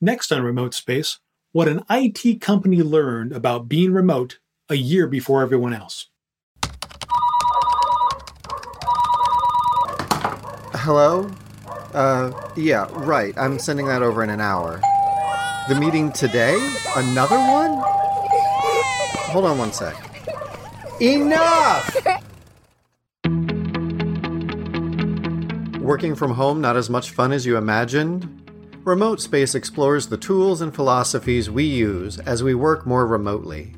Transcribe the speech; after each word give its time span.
Next 0.00 0.30
on 0.30 0.42
Remote 0.42 0.74
Space, 0.74 1.18
what 1.50 1.66
an 1.66 1.82
IT 1.90 2.40
company 2.40 2.82
learned 2.84 3.32
about 3.32 3.68
being 3.68 3.92
remote 3.92 4.38
a 4.68 4.76
year 4.76 5.08
before 5.08 5.42
everyone 5.42 5.74
else. 5.74 6.06
Hello? 10.72 11.28
Uh, 11.92 12.30
yeah, 12.56 12.86
right. 12.92 13.34
I'm 13.36 13.58
sending 13.58 13.88
that 13.88 14.02
over 14.02 14.22
in 14.22 14.30
an 14.30 14.40
hour. 14.40 14.80
The 15.68 15.74
meeting 15.74 16.12
today? 16.12 16.54
Another 16.94 17.36
one? 17.36 17.82
Hold 19.32 19.46
on 19.46 19.58
one 19.58 19.72
sec. 19.72 19.96
Enough! 21.00 21.96
Working 25.80 26.14
from 26.14 26.34
home 26.34 26.60
not 26.60 26.76
as 26.76 26.88
much 26.88 27.10
fun 27.10 27.32
as 27.32 27.44
you 27.44 27.56
imagined? 27.56 28.37
Remote 28.88 29.20
Space 29.20 29.54
explores 29.54 30.06
the 30.06 30.16
tools 30.16 30.62
and 30.62 30.74
philosophies 30.74 31.50
we 31.50 31.62
use 31.62 32.18
as 32.20 32.42
we 32.42 32.54
work 32.54 32.86
more 32.86 33.06
remotely. 33.06 33.74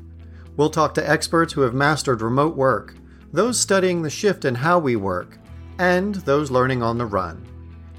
We'll 0.55 0.69
talk 0.69 0.93
to 0.93 1.09
experts 1.09 1.51
who 1.51 1.59
have 1.61 1.73
mastered 1.73 2.21
remote 2.21 2.55
work, 2.55 2.95
those 3.33 3.59
studying 3.59 4.03
the 4.03 4.09
shift 4.09 4.45
in 4.45 4.55
how 4.55 4.79
we 4.79 4.95
work, 4.95 5.37
and 5.79 6.15
those 6.15 6.49
learning 6.49 6.81
on 6.81 6.97
the 6.97 7.05
run. 7.05 7.45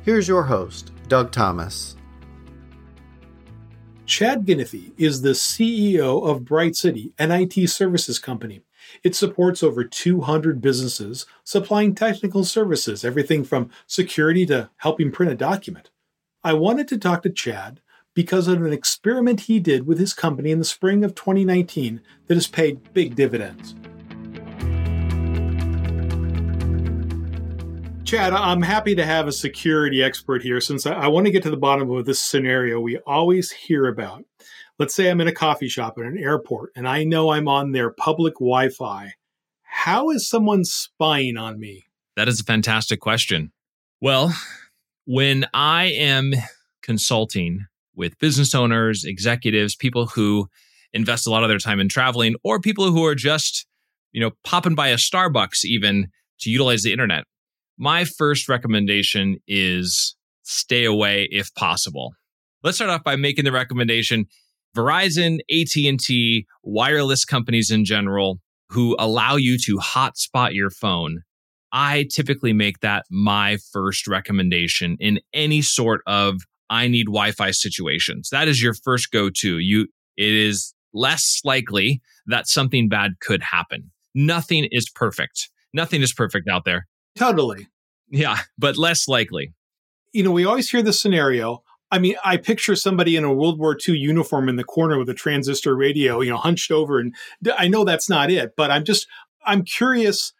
Here's 0.03 0.27
your 0.27 0.45
host, 0.45 0.91
Doug 1.09 1.33
Thomas. 1.33 1.97
Chad 4.07 4.47
Gennethy 4.47 4.93
is 4.97 5.21
the 5.21 5.33
CEO 5.33 6.27
of 6.27 6.47
Bright 6.47 6.77
City, 6.77 7.13
an 7.19 7.31
IT 7.31 7.69
services 7.69 8.19
company. 8.19 8.63
It 9.05 9.15
supports 9.15 9.63
over 9.63 9.85
200 9.85 10.63
businesses 10.63 11.27
supplying 11.45 11.95
technical 11.95 12.43
services, 12.43 13.05
everything 13.05 13.45
from 13.45 13.69
security 13.87 14.47
to 14.47 14.71
helping 14.79 15.13
print 15.13 15.31
a 15.31 15.35
document. 15.35 15.91
I 16.45 16.55
wanted 16.55 16.89
to 16.89 16.99
talk 16.99 17.23
to 17.23 17.31
Chad 17.31 17.81
because 18.15 18.49
of 18.49 18.61
an 18.63 18.73
experiment 18.73 19.43
he 19.43 19.61
did 19.61 19.87
with 19.87 20.01
his 20.01 20.13
company 20.13 20.51
in 20.51 20.59
the 20.59 20.65
spring 20.65 21.05
of 21.05 21.15
2019 21.15 22.01
that 22.27 22.35
has 22.35 22.49
paid 22.49 22.93
big 22.93 23.15
dividends. 23.15 23.77
Chad, 28.05 28.33
I'm 28.33 28.63
happy 28.63 28.97
to 28.97 29.07
have 29.07 29.29
a 29.29 29.33
security 29.33 30.03
expert 30.03 30.43
here 30.43 30.61
since 30.61 30.85
I, 30.85 31.07
want 31.07 31.27
to 31.27 31.33
get 31.33 31.45
to 31.45 31.51
the 31.51 31.57
bottom 31.57 31.89
of 31.93 32.07
this 32.07 32.21
scenario 32.21 32.81
we 32.81 32.99
always 32.99 33.53
hear 33.53 33.87
about. 33.87 34.25
Let's 34.81 34.97
say 34.97 35.09
I'm 35.09 35.21
in 35.21 35.29
a 35.29 35.33
coffee 35.33 35.69
shop 35.69 35.95
at 35.97 36.05
an 36.05 36.19
airport 36.19 36.73
and 36.75 36.89
I 36.89 37.05
know 37.05 37.31
I'm 37.31 37.47
on 37.47 37.71
their 37.71 37.91
public 37.91 38.35
Wi 38.35 38.69
Fi. 38.71 39.15
How 39.63 40.11
is 40.11 40.29
someone 40.29 40.65
spying 40.65 41.37
on 41.37 41.61
me? 41.61 41.87
That 42.17 42.27
is 42.27 42.41
a 42.41 42.45
fantastic 42.45 42.99
question. 42.99 43.53
Well, 44.01 44.35
when 45.05 45.47
I 45.53 45.87
am 45.87 46.33
consulting 46.83 47.67
with 47.95 48.19
business 48.19 48.55
owners, 48.55 49.05
executives, 49.05 49.77
people 49.77 50.07
who 50.07 50.49
invest 50.93 51.27
a 51.27 51.31
lot 51.31 51.43
of 51.43 51.49
their 51.49 51.59
time 51.59 51.81
in 51.81 51.89
traveling, 51.89 52.35
or 52.45 52.61
people 52.61 52.91
who 52.91 53.05
are 53.05 53.15
just, 53.15 53.67
you 54.13 54.21
know, 54.21 54.31
popping 54.45 54.75
by 54.75 54.89
a 54.89 54.97
Starbucks 54.97 55.65
even 55.65 56.09
to 56.41 56.51
utilize 56.51 56.83
the 56.83 56.93
internet, 56.93 57.25
my 57.79 58.05
first 58.05 58.49
recommendation 58.49 59.39
is 59.47 60.15
stay 60.43 60.85
away 60.85 61.29
if 61.31 61.55
possible. 61.55 62.13
Let's 62.63 62.77
start 62.77 62.91
off 62.91 63.05
by 63.05 63.17
making 63.17 63.45
the 63.45 63.53
recommendation 63.53 64.27
Verizon, 64.77 65.41
AT&T, 65.51 66.47
wireless 66.63 67.25
companies 67.25 67.71
in 67.71 67.85
general 67.85 68.41
who 68.69 68.97
allow 68.99 69.37
you 69.37 69.59
to 69.59 69.77
hotspot 69.77 70.55
your 70.55 70.71
phone 70.71 71.23
I 71.73 72.07
typically 72.11 72.53
make 72.53 72.81
that 72.81 73.07
my 73.11 73.59
first 73.73 74.07
recommendation 74.07 74.97
in 75.01 75.21
any 75.33 75.63
sort 75.63 76.03
of 76.07 76.43
I 76.69 76.89
need 76.89 77.05
Wi-Fi 77.05 77.51
situations. 77.51 78.31
That 78.31 78.49
is 78.49 78.63
your 78.63 78.75
first 78.75 79.11
go-to. 79.11 79.59
You 79.59 79.89
it 80.17 80.35
is 80.35 80.75
less 80.93 81.41
likely 81.45 82.03
that 82.27 82.47
something 82.47 82.89
bad 82.89 83.13
could 83.21 83.43
happen. 83.43 83.91
Nothing 84.15 84.69
is 84.71 84.89
perfect. 84.91 85.51
Nothing 85.73 86.03
is 86.03 86.13
perfect 86.13 86.49
out 86.49 86.65
there. 86.65 86.87
Totally. 87.17 87.69
Yeah, 88.09 88.39
but 88.59 88.77
less 88.77 89.09
likely. 89.09 89.55
You 90.13 90.23
know, 90.23 90.31
we 90.31 90.45
always 90.45 90.71
hear 90.71 90.83
the 90.83 90.93
scenario. 90.93 91.63
I 91.91 91.99
mean, 91.99 92.17
I 92.25 92.37
picture 92.37 92.77
somebody 92.77 93.17
in 93.17 93.25
a 93.25 93.33
World 93.33 93.59
War 93.59 93.77
II 93.77 93.97
uniform 93.97 94.49
in 94.49 94.57
the 94.57 94.65
corner 94.65 94.99
with 94.99 95.09
a 95.09 95.15
transistor 95.15 95.75
radio, 95.75 96.21
you 96.21 96.31
know, 96.31 96.37
hunched 96.37 96.71
over. 96.71 96.99
And 96.99 97.15
I 97.57 97.69
know 97.69 97.85
that's 97.85 98.09
not 98.09 98.31
it, 98.31 98.55
but 98.57 98.71
I'm 98.71 98.85
just, 98.85 99.07
I'm 99.45 99.63
curious 99.63 100.33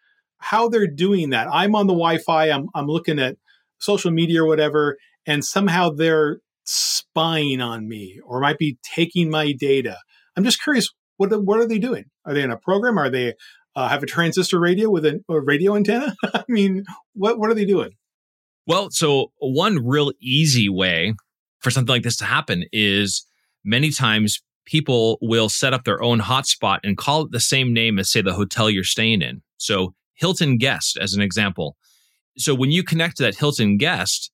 how 0.43 0.67
they're 0.67 0.87
doing 0.87 1.29
that. 1.29 1.47
I'm 1.51 1.73
on 1.73 1.87
the 1.87 1.93
Wi-Fi. 1.93 2.51
I'm 2.51 2.67
I'm 2.75 2.87
looking 2.87 3.17
at 3.17 3.37
social 3.79 4.11
media 4.11 4.43
or 4.43 4.47
whatever, 4.47 4.97
and 5.25 5.43
somehow 5.43 5.89
they're 5.89 6.39
spying 6.65 7.61
on 7.61 7.87
me 7.87 8.19
or 8.25 8.39
might 8.39 8.57
be 8.57 8.77
taking 8.83 9.29
my 9.29 9.53
data. 9.53 9.97
I'm 10.35 10.43
just 10.43 10.61
curious. 10.61 10.89
What 11.17 11.31
what 11.43 11.59
are 11.59 11.67
they 11.67 11.79
doing? 11.79 12.05
Are 12.25 12.33
they 12.33 12.43
in 12.43 12.51
a 12.51 12.57
program? 12.57 12.97
Are 12.97 13.09
they 13.09 13.33
uh, 13.75 13.87
have 13.87 14.03
a 14.03 14.05
transistor 14.05 14.59
radio 14.59 14.89
with 14.89 15.05
a, 15.05 15.23
a 15.29 15.39
radio 15.39 15.75
antenna? 15.75 16.15
I 16.33 16.43
mean, 16.49 16.83
what 17.13 17.39
what 17.39 17.49
are 17.49 17.55
they 17.55 17.65
doing? 17.65 17.91
Well, 18.67 18.89
so 18.91 19.31
one 19.39 19.85
real 19.85 20.11
easy 20.21 20.69
way 20.69 21.15
for 21.59 21.71
something 21.71 21.93
like 21.93 22.03
this 22.03 22.17
to 22.17 22.25
happen 22.25 22.65
is 22.71 23.25
many 23.63 23.91
times 23.91 24.41
people 24.65 25.17
will 25.21 25.49
set 25.49 25.73
up 25.73 25.83
their 25.83 26.01
own 26.01 26.19
hotspot 26.19 26.79
and 26.83 26.97
call 26.97 27.23
it 27.23 27.31
the 27.31 27.39
same 27.39 27.73
name 27.73 27.99
as 27.99 28.09
say 28.11 28.21
the 28.21 28.33
hotel 28.33 28.69
you're 28.69 28.83
staying 28.83 29.21
in. 29.21 29.41
So 29.57 29.93
Hilton 30.15 30.57
guest 30.57 30.97
as 31.01 31.13
an 31.13 31.21
example. 31.21 31.75
So 32.37 32.55
when 32.55 32.71
you 32.71 32.83
connect 32.83 33.17
to 33.17 33.23
that 33.23 33.35
Hilton 33.35 33.77
guest, 33.77 34.31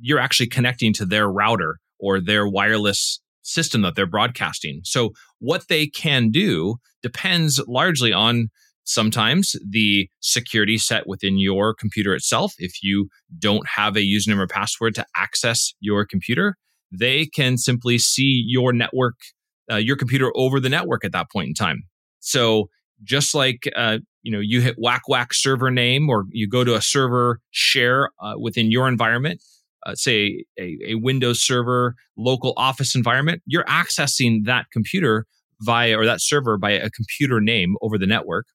you're 0.00 0.18
actually 0.18 0.48
connecting 0.48 0.92
to 0.94 1.04
their 1.04 1.30
router 1.30 1.78
or 1.98 2.20
their 2.20 2.48
wireless 2.48 3.20
system 3.42 3.82
that 3.82 3.94
they're 3.96 4.06
broadcasting. 4.06 4.80
So 4.84 5.10
what 5.38 5.68
they 5.68 5.86
can 5.86 6.30
do 6.30 6.76
depends 7.02 7.60
largely 7.66 8.12
on 8.12 8.48
sometimes 8.84 9.56
the 9.68 10.08
security 10.20 10.78
set 10.78 11.06
within 11.06 11.38
your 11.38 11.74
computer 11.74 12.14
itself. 12.14 12.54
If 12.58 12.82
you 12.82 13.08
don't 13.38 13.66
have 13.68 13.96
a 13.96 14.00
username 14.00 14.38
or 14.38 14.46
password 14.46 14.94
to 14.96 15.06
access 15.16 15.72
your 15.80 16.04
computer, 16.04 16.56
they 16.90 17.26
can 17.26 17.56
simply 17.56 17.98
see 17.98 18.44
your 18.46 18.72
network, 18.72 19.14
uh, 19.70 19.76
your 19.76 19.96
computer 19.96 20.32
over 20.34 20.58
the 20.60 20.68
network 20.68 21.04
at 21.04 21.12
that 21.12 21.30
point 21.30 21.48
in 21.48 21.54
time. 21.54 21.82
So 22.18 22.68
just 23.02 23.34
like 23.34 23.70
uh, 23.76 23.98
you 24.22 24.32
know 24.32 24.40
you 24.40 24.60
hit 24.60 24.76
whack 24.78 25.02
whack 25.08 25.32
server 25.32 25.70
name 25.70 26.08
or 26.08 26.24
you 26.30 26.48
go 26.48 26.64
to 26.64 26.74
a 26.74 26.82
server 26.82 27.40
share 27.50 28.10
uh, 28.20 28.34
within 28.38 28.70
your 28.70 28.88
environment 28.88 29.42
uh, 29.86 29.94
say 29.94 30.44
a, 30.58 30.76
a, 30.86 30.94
windows 30.96 31.40
server 31.40 31.94
local 32.16 32.52
office 32.56 32.94
environment 32.94 33.42
you're 33.46 33.64
accessing 33.64 34.44
that 34.44 34.66
computer 34.72 35.26
via 35.60 35.96
or 35.96 36.04
that 36.04 36.20
server 36.20 36.56
by 36.56 36.70
a 36.70 36.90
computer 36.90 37.40
name 37.40 37.76
over 37.82 37.98
the 37.98 38.06
network 38.06 38.46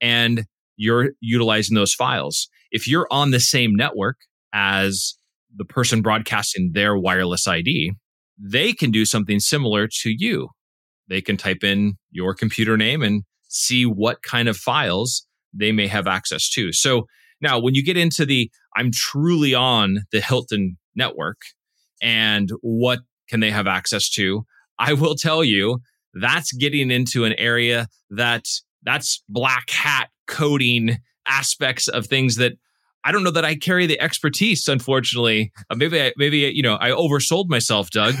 and 0.00 0.44
you're 0.76 1.10
utilizing 1.20 1.74
those 1.74 1.92
files. 1.92 2.48
If 2.70 2.88
you're 2.88 3.06
on 3.10 3.32
the 3.32 3.40
same 3.40 3.76
network 3.76 4.16
as 4.52 5.14
the 5.54 5.64
person 5.64 6.00
broadcasting 6.00 6.70
their 6.74 6.96
wireless 6.96 7.46
id 7.46 7.92
they 8.42 8.72
can 8.72 8.90
do 8.90 9.04
something 9.04 9.38
similar 9.38 9.86
to 9.86 10.14
you. 10.16 10.48
They 11.08 11.20
can 11.20 11.36
type 11.36 11.62
in 11.62 11.96
your 12.10 12.34
computer 12.34 12.78
name 12.78 13.02
and 13.02 13.22
see 13.50 13.84
what 13.84 14.22
kind 14.22 14.48
of 14.48 14.56
files 14.56 15.26
they 15.52 15.72
may 15.72 15.86
have 15.88 16.06
access 16.06 16.48
to. 16.50 16.72
So 16.72 17.06
now 17.40 17.58
when 17.58 17.74
you 17.74 17.84
get 17.84 17.96
into 17.96 18.24
the 18.24 18.50
I'm 18.76 18.90
truly 18.92 19.54
on 19.54 20.04
the 20.12 20.20
Hilton 20.20 20.78
network 20.94 21.38
and 22.00 22.50
what 22.62 23.00
can 23.28 23.40
they 23.40 23.50
have 23.50 23.66
access 23.66 24.08
to, 24.10 24.44
I 24.78 24.92
will 24.94 25.16
tell 25.16 25.44
you 25.44 25.80
that's 26.14 26.52
getting 26.52 26.90
into 26.90 27.24
an 27.24 27.34
area 27.34 27.88
that 28.10 28.44
that's 28.82 29.22
black 29.28 29.70
hat 29.70 30.08
coding 30.26 30.98
aspects 31.26 31.88
of 31.88 32.06
things 32.06 32.36
that 32.36 32.52
I 33.04 33.12
don't 33.12 33.24
know 33.24 33.30
that 33.30 33.44
I 33.44 33.56
carry 33.56 33.86
the 33.86 34.00
expertise. 34.00 34.68
Unfortunately, 34.68 35.52
uh, 35.70 35.74
maybe 35.74 36.00
I, 36.00 36.12
maybe 36.16 36.38
you 36.38 36.62
know 36.62 36.76
I 36.80 36.90
oversold 36.90 37.48
myself, 37.48 37.90
Doug, 37.90 38.14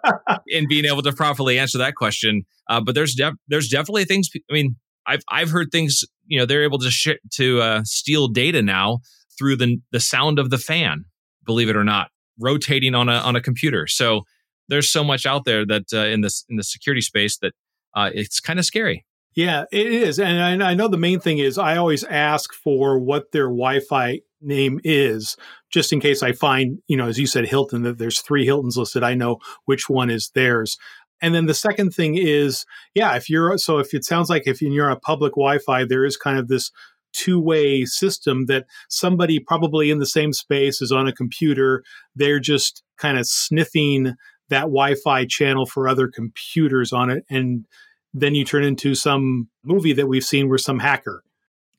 in 0.46 0.68
being 0.68 0.84
able 0.84 1.02
to 1.02 1.12
properly 1.12 1.58
answer 1.58 1.78
that 1.78 1.94
question. 1.96 2.44
Uh, 2.68 2.80
but 2.80 2.94
there's 2.94 3.14
def- 3.14 3.34
there's 3.48 3.68
definitely 3.68 4.04
things. 4.04 4.28
I 4.34 4.52
mean, 4.52 4.76
I've 5.06 5.22
I've 5.30 5.50
heard 5.50 5.68
things. 5.72 6.04
You 6.26 6.38
know, 6.38 6.46
they're 6.46 6.62
able 6.62 6.78
to 6.78 6.90
sh- 6.90 7.18
to 7.34 7.60
uh, 7.60 7.82
steal 7.84 8.28
data 8.28 8.62
now 8.62 9.00
through 9.36 9.56
the 9.56 9.78
the 9.90 10.00
sound 10.00 10.38
of 10.38 10.50
the 10.50 10.58
fan. 10.58 11.04
Believe 11.44 11.68
it 11.68 11.76
or 11.76 11.84
not, 11.84 12.10
rotating 12.38 12.94
on 12.94 13.08
a 13.08 13.14
on 13.14 13.34
a 13.34 13.40
computer. 13.40 13.86
So 13.86 14.22
there's 14.68 14.90
so 14.90 15.02
much 15.02 15.26
out 15.26 15.44
there 15.44 15.66
that 15.66 15.86
uh, 15.92 16.04
in 16.04 16.20
this 16.20 16.44
in 16.48 16.56
the 16.56 16.64
security 16.64 17.00
space 17.00 17.38
that 17.38 17.52
uh, 17.96 18.10
it's 18.14 18.40
kind 18.40 18.58
of 18.58 18.64
scary. 18.64 19.04
Yeah, 19.34 19.64
it 19.70 19.86
is. 19.86 20.18
And 20.18 20.62
I, 20.62 20.74
know 20.74 20.88
the 20.88 20.96
main 20.96 21.20
thing 21.20 21.38
is 21.38 21.56
I 21.56 21.76
always 21.76 22.02
ask 22.04 22.52
for 22.52 22.98
what 22.98 23.32
their 23.32 23.46
Wi 23.46 23.80
Fi 23.80 24.20
name 24.40 24.80
is, 24.82 25.36
just 25.70 25.92
in 25.92 26.00
case 26.00 26.22
I 26.22 26.32
find, 26.32 26.80
you 26.88 26.96
know, 26.96 27.06
as 27.06 27.18
you 27.18 27.26
said, 27.26 27.46
Hilton, 27.46 27.82
that 27.82 27.98
there's 27.98 28.20
three 28.20 28.44
Hiltons 28.44 28.76
listed. 28.76 29.04
I 29.04 29.14
know 29.14 29.38
which 29.66 29.88
one 29.88 30.10
is 30.10 30.30
theirs. 30.34 30.78
And 31.22 31.34
then 31.34 31.46
the 31.46 31.54
second 31.54 31.90
thing 31.90 32.16
is, 32.16 32.64
yeah, 32.94 33.14
if 33.14 33.30
you're, 33.30 33.56
so 33.58 33.78
if 33.78 33.94
it 33.94 34.04
sounds 34.04 34.30
like 34.30 34.44
if 34.46 34.60
you're 34.60 34.86
on 34.86 34.96
a 34.96 35.00
public 35.00 35.32
Wi 35.32 35.58
Fi, 35.58 35.84
there 35.84 36.04
is 36.04 36.16
kind 36.16 36.38
of 36.38 36.48
this 36.48 36.72
two 37.12 37.40
way 37.40 37.84
system 37.84 38.46
that 38.46 38.66
somebody 38.88 39.38
probably 39.38 39.90
in 39.90 39.98
the 39.98 40.06
same 40.06 40.32
space 40.32 40.80
is 40.80 40.92
on 40.92 41.06
a 41.06 41.12
computer. 41.12 41.82
They're 42.14 42.40
just 42.40 42.82
kind 42.98 43.18
of 43.18 43.26
sniffing 43.26 44.14
that 44.48 44.62
Wi-Fi 44.62 45.26
channel 45.26 45.64
for 45.66 45.88
other 45.88 46.08
computers 46.08 46.92
on 46.92 47.08
it, 47.10 47.24
and 47.30 47.66
then 48.12 48.34
you 48.34 48.44
turn 48.44 48.64
into 48.64 48.94
some 48.94 49.48
movie 49.64 49.92
that 49.92 50.06
we've 50.06 50.24
seen 50.24 50.48
where 50.48 50.58
some 50.58 50.78
hacker. 50.78 51.22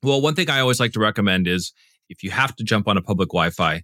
Well, 0.03 0.21
one 0.21 0.35
thing 0.35 0.49
I 0.49 0.59
always 0.59 0.79
like 0.79 0.93
to 0.93 0.99
recommend 0.99 1.47
is 1.47 1.73
if 2.09 2.23
you 2.23 2.31
have 2.31 2.55
to 2.55 2.63
jump 2.63 2.87
on 2.87 2.97
a 2.97 3.01
public 3.01 3.29
Wi-Fi, 3.29 3.83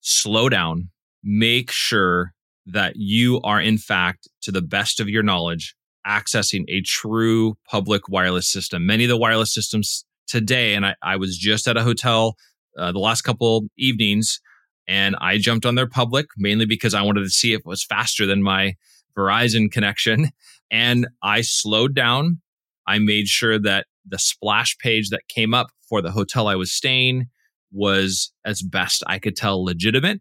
slow 0.00 0.48
down, 0.48 0.88
make 1.22 1.70
sure 1.70 2.32
that 2.66 2.94
you 2.96 3.40
are 3.42 3.60
in 3.60 3.78
fact 3.78 4.28
to 4.42 4.52
the 4.52 4.62
best 4.62 5.00
of 5.00 5.08
your 5.08 5.22
knowledge 5.22 5.74
accessing 6.06 6.64
a 6.68 6.80
true 6.82 7.56
public 7.68 8.08
wireless 8.08 8.50
system. 8.50 8.86
Many 8.86 9.04
of 9.04 9.08
the 9.08 9.16
wireless 9.16 9.54
systems 9.54 10.04
today, 10.26 10.74
and 10.74 10.84
I, 10.84 10.96
I 11.02 11.16
was 11.16 11.36
just 11.36 11.68
at 11.68 11.76
a 11.76 11.82
hotel 11.82 12.36
uh, 12.76 12.92
the 12.92 12.98
last 12.98 13.22
couple 13.22 13.64
evenings 13.76 14.40
and 14.88 15.16
I 15.20 15.38
jumped 15.38 15.66
on 15.66 15.74
their 15.74 15.86
public 15.86 16.26
mainly 16.36 16.66
because 16.66 16.94
I 16.94 17.02
wanted 17.02 17.22
to 17.22 17.30
see 17.30 17.52
if 17.52 17.60
it 17.60 17.66
was 17.66 17.84
faster 17.84 18.26
than 18.26 18.42
my 18.42 18.76
Verizon 19.16 19.70
connection. 19.70 20.30
And 20.72 21.06
I 21.22 21.42
slowed 21.42 21.94
down. 21.94 22.40
I 22.86 22.98
made 22.98 23.28
sure 23.28 23.58
that 23.60 23.86
the 24.04 24.18
splash 24.18 24.76
page 24.78 25.10
that 25.10 25.28
came 25.28 25.54
up 25.54 25.68
for 25.88 26.02
the 26.02 26.10
hotel 26.10 26.48
I 26.48 26.56
was 26.56 26.72
staying 26.72 27.26
was 27.70 28.32
as 28.44 28.62
best 28.62 29.04
I 29.06 29.18
could 29.18 29.36
tell 29.36 29.62
legitimate. 29.62 30.20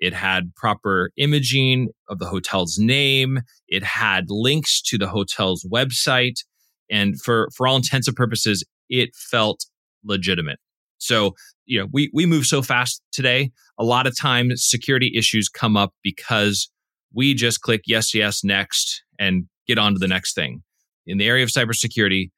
It 0.00 0.12
had 0.12 0.54
proper 0.56 1.10
imaging 1.16 1.88
of 2.08 2.18
the 2.18 2.26
hotel's 2.26 2.76
name. 2.78 3.40
It 3.68 3.84
had 3.84 4.24
links 4.28 4.82
to 4.82 4.98
the 4.98 5.06
hotel's 5.06 5.64
website. 5.72 6.40
And 6.90 7.20
for, 7.22 7.48
for 7.56 7.66
all 7.66 7.76
intents 7.76 8.08
and 8.08 8.16
purposes, 8.16 8.64
it 8.90 9.14
felt 9.14 9.64
legitimate. 10.04 10.58
So, 10.98 11.34
you 11.64 11.80
know, 11.80 11.86
we, 11.92 12.10
we 12.12 12.26
move 12.26 12.44
so 12.46 12.60
fast 12.60 13.00
today. 13.12 13.52
A 13.78 13.84
lot 13.84 14.06
of 14.06 14.18
times 14.18 14.64
security 14.66 15.12
issues 15.16 15.48
come 15.48 15.76
up 15.76 15.92
because 16.02 16.68
we 17.14 17.32
just 17.32 17.60
click 17.60 17.82
yes, 17.86 18.14
yes, 18.14 18.42
next 18.42 19.02
and 19.18 19.46
get 19.66 19.78
on 19.78 19.94
to 19.94 19.98
the 19.98 20.08
next 20.08 20.34
thing. 20.34 20.62
In 21.06 21.18
the 21.18 21.26
area 21.26 21.44
of 21.44 21.50
cybersecurity, 21.50 22.30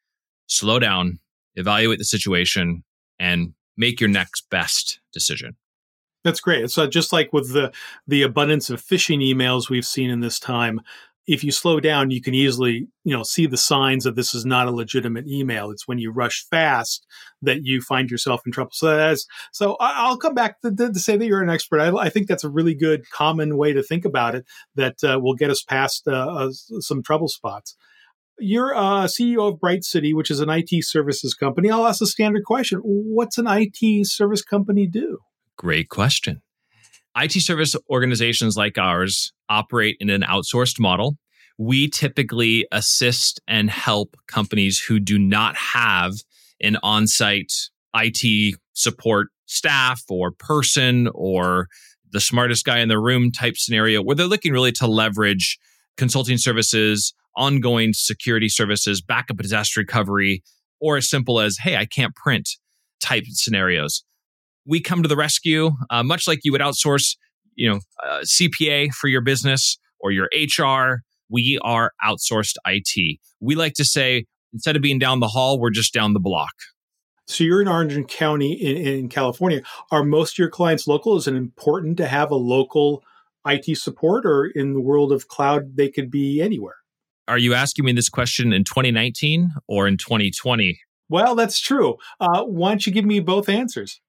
slow 0.46 0.78
down, 0.78 1.18
evaluate 1.54 1.98
the 1.98 2.04
situation, 2.04 2.84
and 3.18 3.54
make 3.76 4.00
your 4.00 4.10
next 4.10 4.48
best 4.50 5.00
decision. 5.12 5.56
That's 6.24 6.40
great. 6.40 6.76
Uh, 6.76 6.88
just 6.88 7.12
like 7.12 7.32
with 7.32 7.52
the 7.52 7.72
the 8.06 8.22
abundance 8.22 8.68
of 8.68 8.82
phishing 8.82 9.20
emails 9.20 9.70
we've 9.70 9.86
seen 9.86 10.10
in 10.10 10.20
this 10.20 10.40
time 10.40 10.80
if 11.26 11.42
you 11.42 11.50
slow 11.50 11.80
down, 11.80 12.10
you 12.10 12.22
can 12.22 12.34
easily, 12.34 12.86
you 13.04 13.16
know, 13.16 13.24
see 13.24 13.46
the 13.46 13.56
signs 13.56 14.04
that 14.04 14.14
this 14.14 14.32
is 14.32 14.44
not 14.44 14.68
a 14.68 14.70
legitimate 14.70 15.26
email. 15.26 15.70
It's 15.70 15.88
when 15.88 15.98
you 15.98 16.12
rush 16.12 16.46
fast 16.48 17.04
that 17.42 17.64
you 17.64 17.80
find 17.80 18.10
yourself 18.10 18.42
in 18.46 18.52
trouble. 18.52 18.70
So 18.72 18.96
that's, 18.96 19.26
so 19.52 19.76
I'll 19.80 20.18
come 20.18 20.34
back 20.34 20.60
to, 20.60 20.70
to, 20.70 20.94
say 20.94 21.16
that 21.16 21.26
you're 21.26 21.42
an 21.42 21.50
expert. 21.50 21.80
I, 21.80 21.94
I, 21.96 22.08
think 22.10 22.28
that's 22.28 22.44
a 22.44 22.48
really 22.48 22.74
good 22.74 23.10
common 23.10 23.56
way 23.56 23.72
to 23.72 23.82
think 23.82 24.04
about 24.04 24.34
it 24.34 24.46
that 24.76 25.02
uh, 25.02 25.18
will 25.20 25.34
get 25.34 25.50
us 25.50 25.62
past 25.62 26.06
uh, 26.06 26.12
uh, 26.12 26.52
some 26.52 27.02
trouble 27.02 27.28
spots. 27.28 27.76
You're 28.38 28.74
uh, 28.74 29.04
CEO 29.04 29.52
of 29.52 29.60
Bright 29.60 29.82
City, 29.82 30.14
which 30.14 30.30
is 30.30 30.40
an 30.40 30.50
IT 30.50 30.70
services 30.84 31.34
company. 31.34 31.70
I'll 31.70 31.86
ask 31.86 32.02
a 32.02 32.06
standard 32.06 32.44
question. 32.44 32.80
What's 32.84 33.38
an 33.38 33.46
IT 33.48 34.06
service 34.06 34.42
company 34.42 34.86
do? 34.86 35.18
Great 35.56 35.88
question. 35.88 36.42
IT 37.16 37.32
service 37.32 37.74
organizations 37.88 38.56
like 38.56 38.76
ours 38.76 39.32
operate 39.48 39.96
in 40.00 40.10
an 40.10 40.22
outsourced 40.22 40.78
model. 40.78 41.16
We 41.58 41.88
typically 41.88 42.66
assist 42.72 43.40
and 43.48 43.70
help 43.70 44.16
companies 44.28 44.78
who 44.78 45.00
do 45.00 45.18
not 45.18 45.56
have 45.56 46.12
an 46.60 46.76
on 46.82 47.06
site 47.06 47.52
IT 47.94 48.56
support 48.74 49.28
staff 49.46 50.02
or 50.10 50.32
person 50.32 51.08
or 51.14 51.68
the 52.12 52.20
smartest 52.20 52.64
guy 52.66 52.80
in 52.80 52.88
the 52.88 52.98
room 52.98 53.32
type 53.32 53.56
scenario 53.56 54.02
where 54.02 54.14
they're 54.14 54.26
looking 54.26 54.52
really 54.52 54.72
to 54.72 54.86
leverage 54.86 55.58
consulting 55.96 56.36
services, 56.36 57.14
ongoing 57.36 57.94
security 57.94 58.48
services, 58.48 59.00
backup 59.00 59.38
disaster 59.38 59.80
recovery, 59.80 60.42
or 60.80 60.98
as 60.98 61.08
simple 61.08 61.40
as, 61.40 61.56
hey, 61.56 61.76
I 61.76 61.86
can't 61.86 62.14
print 62.14 62.50
type 63.00 63.24
scenarios 63.28 64.04
we 64.66 64.80
come 64.80 65.02
to 65.02 65.08
the 65.08 65.16
rescue, 65.16 65.70
uh, 65.90 66.02
much 66.02 66.26
like 66.26 66.40
you 66.42 66.52
would 66.52 66.60
outsource, 66.60 67.16
you 67.54 67.70
know, 67.70 67.80
uh, 68.04 68.20
CPA 68.20 68.92
for 68.92 69.08
your 69.08 69.20
business 69.20 69.78
or 70.00 70.10
your 70.10 70.28
HR. 70.34 71.02
We 71.30 71.58
are 71.62 71.92
outsourced 72.04 72.54
IT. 72.66 73.18
We 73.40 73.54
like 73.54 73.74
to 73.74 73.84
say 73.84 74.26
instead 74.52 74.76
of 74.76 74.82
being 74.82 74.98
down 74.98 75.20
the 75.20 75.28
hall, 75.28 75.58
we're 75.58 75.70
just 75.70 75.92
down 75.92 76.12
the 76.12 76.20
block. 76.20 76.52
So 77.28 77.42
you're 77.42 77.60
in 77.60 77.68
Orange 77.68 78.06
County 78.08 78.52
in, 78.52 78.76
in 78.76 79.08
California. 79.08 79.62
Are 79.90 80.04
most 80.04 80.34
of 80.34 80.38
your 80.38 80.48
clients 80.48 80.86
local? 80.86 81.16
Is 81.16 81.26
it 81.26 81.34
important 81.34 81.96
to 81.96 82.06
have 82.06 82.30
a 82.30 82.36
local 82.36 83.02
IT 83.46 83.76
support, 83.78 84.26
or 84.26 84.46
in 84.46 84.74
the 84.74 84.80
world 84.80 85.12
of 85.12 85.28
cloud, 85.28 85.76
they 85.76 85.88
could 85.88 86.10
be 86.10 86.40
anywhere? 86.40 86.76
Are 87.28 87.38
you 87.38 87.54
asking 87.54 87.84
me 87.84 87.92
this 87.92 88.08
question 88.08 88.52
in 88.52 88.64
2019 88.64 89.50
or 89.68 89.88
in 89.88 89.96
2020? 89.96 90.78
Well, 91.08 91.34
that's 91.34 91.60
true. 91.60 91.96
Uh, 92.20 92.42
why 92.44 92.70
don't 92.70 92.86
you 92.86 92.92
give 92.92 93.04
me 93.04 93.20
both 93.20 93.48
answers? 93.48 94.00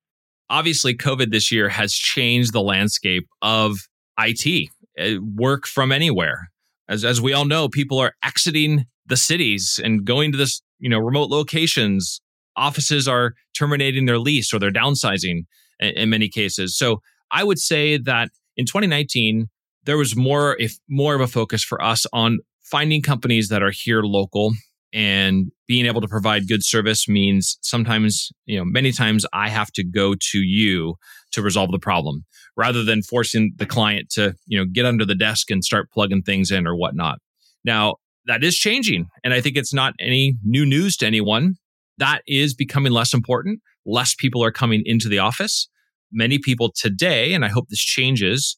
Obviously 0.50 0.96
COVID 0.96 1.32
this 1.32 1.52
year 1.52 1.70
has 1.70 1.94
changed 1.94 2.54
the 2.54 2.62
landscape 2.62 3.28
of 3.42 3.88
IT, 4.20 4.70
uh, 5.00 5.22
work 5.36 5.68
from 5.68 5.92
anywhere. 5.92 6.50
As, 6.90 7.04
as 7.04 7.22
we 7.22 7.34
all 7.34 7.46
know, 7.46 7.68
people 7.68 8.00
are 8.00 8.14
exiting 8.24 8.86
the 9.06 9.18
cities 9.18 9.80
and 9.84 10.06
going 10.06 10.32
to 10.32 10.38
this, 10.38 10.62
you 10.80 10.90
know, 10.90 11.00
remote 11.00 11.30
locations. 11.30 12.22
Offices 12.56 13.08
are 13.08 13.34
terminating 13.58 14.06
their 14.06 14.20
lease 14.20 14.54
or 14.54 14.60
they're 14.60 14.72
downsizing 14.72 15.46
in, 15.80 15.90
in 15.90 16.10
many 16.10 16.30
cases. 16.30 16.78
So 16.78 17.02
I 17.32 17.44
would 17.44 17.60
say 17.60 17.98
that 17.98 18.30
in 18.56 18.66
2019, 18.66 19.48
there 19.84 19.98
was 19.98 20.16
more, 20.16 20.56
if 20.60 20.78
more 20.90 21.16
of 21.16 21.22
a 21.22 21.28
focus 21.28 21.64
for 21.64 21.82
us 21.82 22.06
on 22.12 22.40
finding 22.64 23.02
companies 23.02 23.50
that 23.50 23.64
are 23.64 23.72
here 23.72 24.02
local 24.02 24.54
and 24.94 25.52
being 25.68 25.86
able 25.86 26.02
to 26.02 26.08
provide 26.08 26.48
good 26.48 26.64
service 26.64 27.08
means 27.10 27.58
sometimes 27.62 28.32
you 28.46 28.58
know 28.58 28.64
many 28.66 28.92
times 28.92 29.26
i 29.34 29.50
have 29.50 29.72
to 29.72 29.84
go 29.84 30.14
to 30.20 30.40
you 30.40 30.96
to 31.32 31.42
resolve 31.42 31.72
the 31.72 31.80
problem 31.80 32.26
rather 32.56 32.84
than 32.84 33.04
forcing 33.04 33.54
the 33.58 33.66
client 33.66 34.10
to 34.10 34.36
you 34.48 34.58
know 34.58 34.66
get 34.66 34.86
under 34.86 35.06
the 35.06 35.16
desk 35.16 35.52
and 35.52 35.64
start 35.64 35.92
plugging 35.92 36.24
things 36.24 36.52
in 36.52 36.68
or 36.68 36.76
whatnot. 36.76 37.20
Now 37.64 37.96
that 38.26 38.44
is 38.44 38.58
changing 38.58 39.08
and 39.24 39.34
i 39.34 39.40
think 39.40 39.56
it's 39.56 39.74
not 39.74 39.94
any 40.00 40.36
new 40.44 40.66
news 40.66 40.98
to 40.98 41.06
anyone. 41.06 41.56
That 41.98 42.22
is 42.28 42.54
becoming 42.54 42.92
less 42.92 43.14
important. 43.14 43.62
Less 43.86 44.14
people 44.14 44.44
are 44.44 44.52
coming 44.52 44.84
into 44.86 45.08
the 45.08 45.20
office. 45.20 45.70
Many 46.12 46.40
people 46.40 46.72
today 46.76 47.34
and 47.34 47.46
i 47.46 47.50
hope 47.50 47.70
this 47.70 47.80
changes 47.80 48.58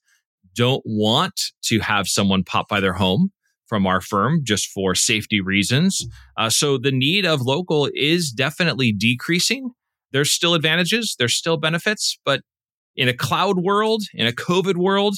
don't 0.56 0.82
want 0.86 1.40
to 1.64 1.80
have 1.80 2.08
someone 2.08 2.44
pop 2.44 2.68
by 2.68 2.80
their 2.80 2.94
home 2.94 3.32
from 3.70 3.86
our 3.88 4.02
firm 4.02 4.42
just 4.44 4.68
for 4.68 4.96
safety 4.96 5.40
reasons. 5.40 6.06
Uh, 6.36 6.50
so 6.50 6.78
the 6.78 6.92
need 6.92 7.26
of 7.26 7.42
local 7.42 7.88
is 7.94 8.32
definitely 8.32 8.92
decreasing. 8.92 9.70
There's 10.12 10.32
still 10.32 10.56
advantages, 10.56 11.16
there's 11.18 11.36
still 11.36 11.56
benefits, 11.56 12.18
but 12.26 12.42
in 12.96 13.08
a 13.08 13.14
cloud 13.14 13.60
world, 13.60 14.04
in 14.14 14.26
a 14.26 14.32
COVID 14.32 14.76
world, 14.76 15.18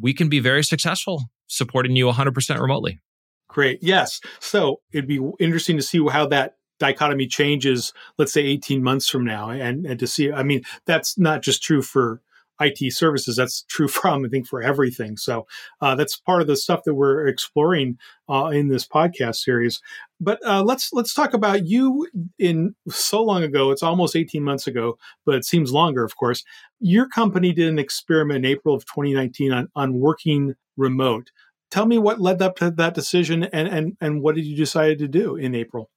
we 0.00 0.12
can 0.12 0.28
be 0.28 0.38
very 0.38 0.62
successful 0.62 1.24
supporting 1.48 1.96
you 1.96 2.06
100% 2.06 2.60
remotely. 2.60 3.00
Great. 3.48 3.78
Yes. 3.82 4.20
So 4.38 4.80
it'd 4.92 5.08
be 5.08 5.20
interesting 5.40 5.76
to 5.76 5.82
see 5.82 6.06
how 6.06 6.26
that 6.26 6.56
dichotomy 6.78 7.26
changes, 7.26 7.92
let's 8.18 8.32
say 8.32 8.42
18 8.42 8.82
months 8.82 9.08
from 9.08 9.24
now. 9.24 9.50
And, 9.50 9.86
and 9.86 9.98
to 9.98 10.06
see, 10.06 10.30
I 10.30 10.42
mean, 10.42 10.62
that's 10.86 11.18
not 11.18 11.42
just 11.42 11.62
true 11.62 11.82
for 11.82 12.20
IT 12.60 12.92
services. 12.92 13.36
That's 13.36 13.62
true 13.68 13.88
from, 13.98 14.24
I 14.24 14.28
think, 14.28 14.46
for 14.46 14.62
everything. 14.62 15.16
So 15.16 15.46
uh, 15.80 15.94
that's 15.94 16.16
part 16.16 16.42
of 16.42 16.46
the 16.46 16.56
stuff 16.56 16.84
that 16.84 16.94
we're 16.94 17.26
exploring 17.26 17.98
uh, 18.28 18.46
in 18.46 18.68
this 18.68 18.86
podcast 18.86 19.36
series. 19.36 19.80
But 20.20 20.44
uh, 20.44 20.62
let's 20.62 20.92
let's 20.92 21.14
talk 21.14 21.32
about 21.34 21.66
you. 21.66 22.08
In 22.38 22.74
so 22.88 23.22
long 23.22 23.42
ago, 23.42 23.70
it's 23.70 23.82
almost 23.82 24.16
eighteen 24.16 24.42
months 24.42 24.66
ago, 24.66 24.98
but 25.24 25.36
it 25.36 25.44
seems 25.44 25.72
longer, 25.72 26.04
of 26.04 26.16
course. 26.16 26.44
Your 26.80 27.08
company 27.08 27.52
did 27.52 27.68
an 27.68 27.78
experiment 27.78 28.44
in 28.44 28.50
April 28.50 28.74
of 28.74 28.84
2019 28.86 29.52
on 29.52 29.68
on 29.76 29.94
working 30.00 30.54
remote. 30.76 31.30
Tell 31.70 31.86
me 31.86 31.98
what 31.98 32.20
led 32.20 32.40
up 32.40 32.56
to 32.56 32.70
that 32.72 32.94
decision, 32.94 33.44
and 33.44 33.68
and 33.68 33.96
and 34.00 34.22
what 34.22 34.34
did 34.34 34.44
you 34.44 34.56
decide 34.56 34.98
to 34.98 35.08
do 35.08 35.36
in 35.36 35.54
April? 35.54 35.90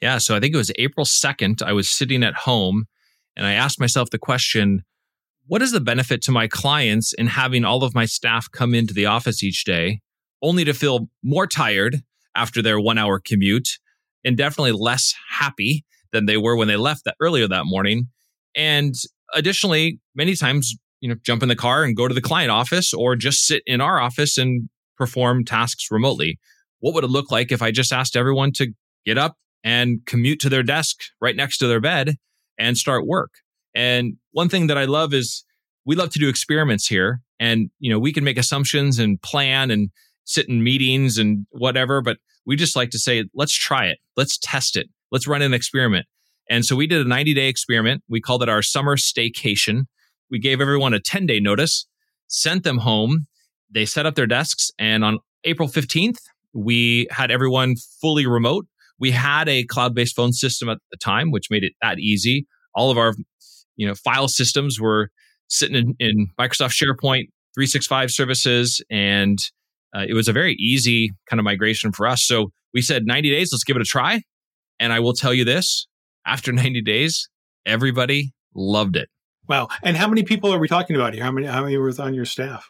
Yeah, 0.00 0.18
so 0.18 0.36
I 0.36 0.40
think 0.40 0.54
it 0.54 0.58
was 0.58 0.72
April 0.78 1.04
second. 1.04 1.62
I 1.64 1.72
was 1.72 1.88
sitting 1.88 2.22
at 2.22 2.34
home, 2.34 2.86
and 3.36 3.46
I 3.46 3.52
asked 3.52 3.80
myself 3.80 4.10
the 4.10 4.18
question 4.18 4.84
what 5.48 5.62
is 5.62 5.72
the 5.72 5.80
benefit 5.80 6.22
to 6.22 6.32
my 6.32 6.48
clients 6.48 7.12
in 7.12 7.26
having 7.26 7.64
all 7.64 7.84
of 7.84 7.94
my 7.94 8.04
staff 8.04 8.50
come 8.50 8.74
into 8.74 8.94
the 8.94 9.06
office 9.06 9.42
each 9.42 9.64
day 9.64 10.00
only 10.42 10.64
to 10.64 10.74
feel 10.74 11.08
more 11.22 11.46
tired 11.46 12.02
after 12.34 12.60
their 12.60 12.80
one 12.80 12.98
hour 12.98 13.20
commute 13.24 13.78
and 14.24 14.36
definitely 14.36 14.72
less 14.72 15.14
happy 15.30 15.84
than 16.12 16.26
they 16.26 16.36
were 16.36 16.56
when 16.56 16.68
they 16.68 16.76
left 16.76 17.04
that 17.04 17.16
earlier 17.20 17.48
that 17.48 17.64
morning? 17.64 18.08
And 18.54 18.94
additionally 19.34 20.00
many 20.14 20.34
times 20.34 20.76
you 21.00 21.08
know 21.08 21.16
jump 21.22 21.42
in 21.42 21.48
the 21.48 21.56
car 21.56 21.84
and 21.84 21.96
go 21.96 22.08
to 22.08 22.14
the 22.14 22.20
client 22.20 22.50
office 22.50 22.92
or 22.92 23.16
just 23.16 23.46
sit 23.46 23.62
in 23.66 23.80
our 23.80 24.00
office 24.00 24.38
and 24.38 24.68
perform 24.96 25.44
tasks 25.44 25.88
remotely. 25.90 26.38
What 26.80 26.94
would 26.94 27.04
it 27.04 27.10
look 27.10 27.30
like 27.30 27.52
if 27.52 27.62
i 27.62 27.70
just 27.70 27.92
asked 27.92 28.16
everyone 28.16 28.52
to 28.52 28.72
get 29.04 29.18
up 29.18 29.36
and 29.62 30.00
commute 30.06 30.40
to 30.40 30.48
their 30.48 30.62
desk 30.62 30.96
right 31.20 31.36
next 31.36 31.58
to 31.58 31.66
their 31.66 31.80
bed 31.80 32.16
and 32.58 32.78
start 32.78 33.06
work 33.06 33.30
and 33.76 34.16
one 34.32 34.48
thing 34.48 34.66
that 34.66 34.78
I 34.78 34.86
love 34.86 35.14
is 35.14 35.44
we 35.84 35.94
love 35.94 36.10
to 36.10 36.18
do 36.18 36.28
experiments 36.28 36.88
here 36.88 37.20
and 37.38 37.70
you 37.78 37.90
know 37.90 37.98
we 38.00 38.12
can 38.12 38.24
make 38.24 38.38
assumptions 38.38 38.98
and 38.98 39.22
plan 39.22 39.70
and 39.70 39.90
sit 40.26 40.48
in 40.48 40.62
meetings 40.62 41.18
and 41.18 41.46
whatever, 41.50 42.02
but 42.02 42.18
we 42.44 42.56
just 42.56 42.76
like 42.76 42.90
to 42.90 42.98
say, 42.98 43.24
let's 43.34 43.54
try 43.54 43.86
it. 43.86 43.98
Let's 44.16 44.38
test 44.38 44.76
it. 44.76 44.88
Let's 45.10 45.26
run 45.26 45.42
an 45.42 45.54
experiment. 45.54 46.06
And 46.48 46.64
so 46.64 46.76
we 46.76 46.86
did 46.86 47.04
a 47.04 47.08
90 47.08 47.34
day 47.34 47.48
experiment. 47.48 48.02
We 48.08 48.20
called 48.20 48.42
it 48.42 48.48
our 48.48 48.62
summer 48.62 48.96
staycation. 48.96 49.84
We 50.30 50.38
gave 50.38 50.60
everyone 50.60 50.94
a 50.94 51.00
10 51.00 51.26
day 51.26 51.40
notice, 51.40 51.86
sent 52.28 52.64
them 52.64 52.78
home. 52.78 53.26
They 53.70 53.84
set 53.86 54.06
up 54.06 54.14
their 54.14 54.26
desks. 54.26 54.70
And 54.78 55.04
on 55.04 55.18
April 55.44 55.68
15th, 55.68 56.18
we 56.52 57.06
had 57.10 57.30
everyone 57.30 57.76
fully 58.00 58.26
remote. 58.26 58.66
We 58.98 59.10
had 59.10 59.48
a 59.48 59.64
cloud 59.64 59.94
based 59.94 60.16
phone 60.16 60.32
system 60.32 60.68
at 60.68 60.78
the 60.90 60.96
time, 60.96 61.30
which 61.30 61.50
made 61.50 61.64
it 61.64 61.72
that 61.82 61.98
easy. 61.98 62.46
All 62.74 62.90
of 62.90 62.98
our 62.98 63.14
you 63.76 63.86
know, 63.86 63.94
file 63.94 64.28
systems 64.28 64.80
were 64.80 65.10
sitting 65.48 65.76
in, 65.76 65.94
in 65.98 66.28
Microsoft 66.38 66.72
SharePoint 66.72 67.28
365 67.54 68.10
services. 68.10 68.82
And 68.90 69.38
uh, 69.94 70.04
it 70.08 70.14
was 70.14 70.28
a 70.28 70.32
very 70.32 70.54
easy 70.54 71.12
kind 71.28 71.40
of 71.40 71.44
migration 71.44 71.92
for 71.92 72.06
us. 72.06 72.24
So 72.24 72.50
we 72.74 72.82
said 72.82 73.06
90 73.06 73.30
days, 73.30 73.50
let's 73.52 73.64
give 73.64 73.76
it 73.76 73.82
a 73.82 73.86
try. 73.86 74.22
And 74.78 74.92
I 74.92 75.00
will 75.00 75.14
tell 75.14 75.32
you 75.32 75.44
this 75.44 75.86
after 76.26 76.52
90 76.52 76.82
days, 76.82 77.28
everybody 77.64 78.32
loved 78.54 78.96
it. 78.96 79.08
Wow. 79.48 79.68
And 79.82 79.96
how 79.96 80.08
many 80.08 80.24
people 80.24 80.52
are 80.52 80.58
we 80.58 80.68
talking 80.68 80.96
about 80.96 81.14
here? 81.14 81.22
How 81.22 81.30
many, 81.30 81.46
how 81.46 81.62
many 81.62 81.76
were 81.76 81.92
on 81.98 82.14
your 82.14 82.24
staff? 82.24 82.68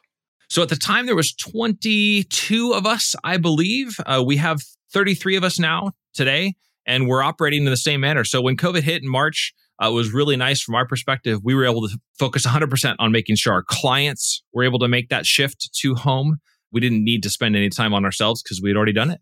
So 0.48 0.62
at 0.62 0.68
the 0.68 0.76
time, 0.76 1.06
there 1.06 1.16
was 1.16 1.34
22 1.34 2.72
of 2.72 2.86
us, 2.86 3.16
I 3.24 3.36
believe. 3.36 3.98
Uh, 4.06 4.22
we 4.24 4.36
have 4.36 4.60
33 4.92 5.36
of 5.36 5.42
us 5.42 5.58
now 5.58 5.92
today, 6.14 6.54
and 6.86 7.08
we're 7.08 7.22
operating 7.22 7.64
in 7.64 7.70
the 7.70 7.76
same 7.76 8.00
manner. 8.00 8.22
So 8.22 8.40
when 8.40 8.56
COVID 8.56 8.82
hit 8.82 9.02
in 9.02 9.08
March, 9.08 9.52
uh, 9.84 9.90
was 9.90 10.12
really 10.12 10.36
nice 10.36 10.62
from 10.62 10.74
our 10.74 10.86
perspective. 10.86 11.40
We 11.42 11.54
were 11.54 11.64
able 11.64 11.88
to 11.88 11.98
focus 12.18 12.46
100% 12.46 12.96
on 12.98 13.12
making 13.12 13.36
sure 13.36 13.52
our 13.52 13.64
clients 13.64 14.42
were 14.52 14.64
able 14.64 14.78
to 14.80 14.88
make 14.88 15.08
that 15.10 15.26
shift 15.26 15.70
to 15.80 15.94
home. 15.94 16.38
We 16.72 16.80
didn't 16.80 17.04
need 17.04 17.22
to 17.24 17.30
spend 17.30 17.56
any 17.56 17.68
time 17.68 17.94
on 17.94 18.04
ourselves 18.04 18.42
because 18.42 18.60
we 18.60 18.70
had 18.70 18.76
already 18.76 18.92
done 18.92 19.10
it. 19.10 19.20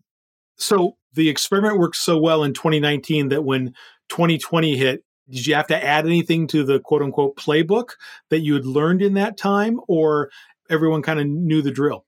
So 0.57 0.97
the 1.13 1.29
experiment 1.29 1.77
worked 1.77 1.97
so 1.97 2.17
well 2.17 2.43
in 2.43 2.53
2019 2.53 3.29
that 3.29 3.43
when 3.43 3.73
2020 4.09 4.77
hit, 4.77 5.03
did 5.29 5.47
you 5.47 5.55
have 5.55 5.67
to 5.67 5.83
add 5.83 6.05
anything 6.05 6.47
to 6.47 6.63
the 6.63 6.79
quote 6.79 7.01
unquote 7.01 7.35
playbook 7.35 7.91
that 8.29 8.41
you 8.41 8.53
had 8.53 8.65
learned 8.65 9.01
in 9.01 9.15
that 9.15 9.37
time, 9.37 9.79
or 9.87 10.29
everyone 10.69 11.01
kind 11.01 11.19
of 11.19 11.27
knew 11.27 11.61
the 11.61 11.71
drill? 11.71 12.05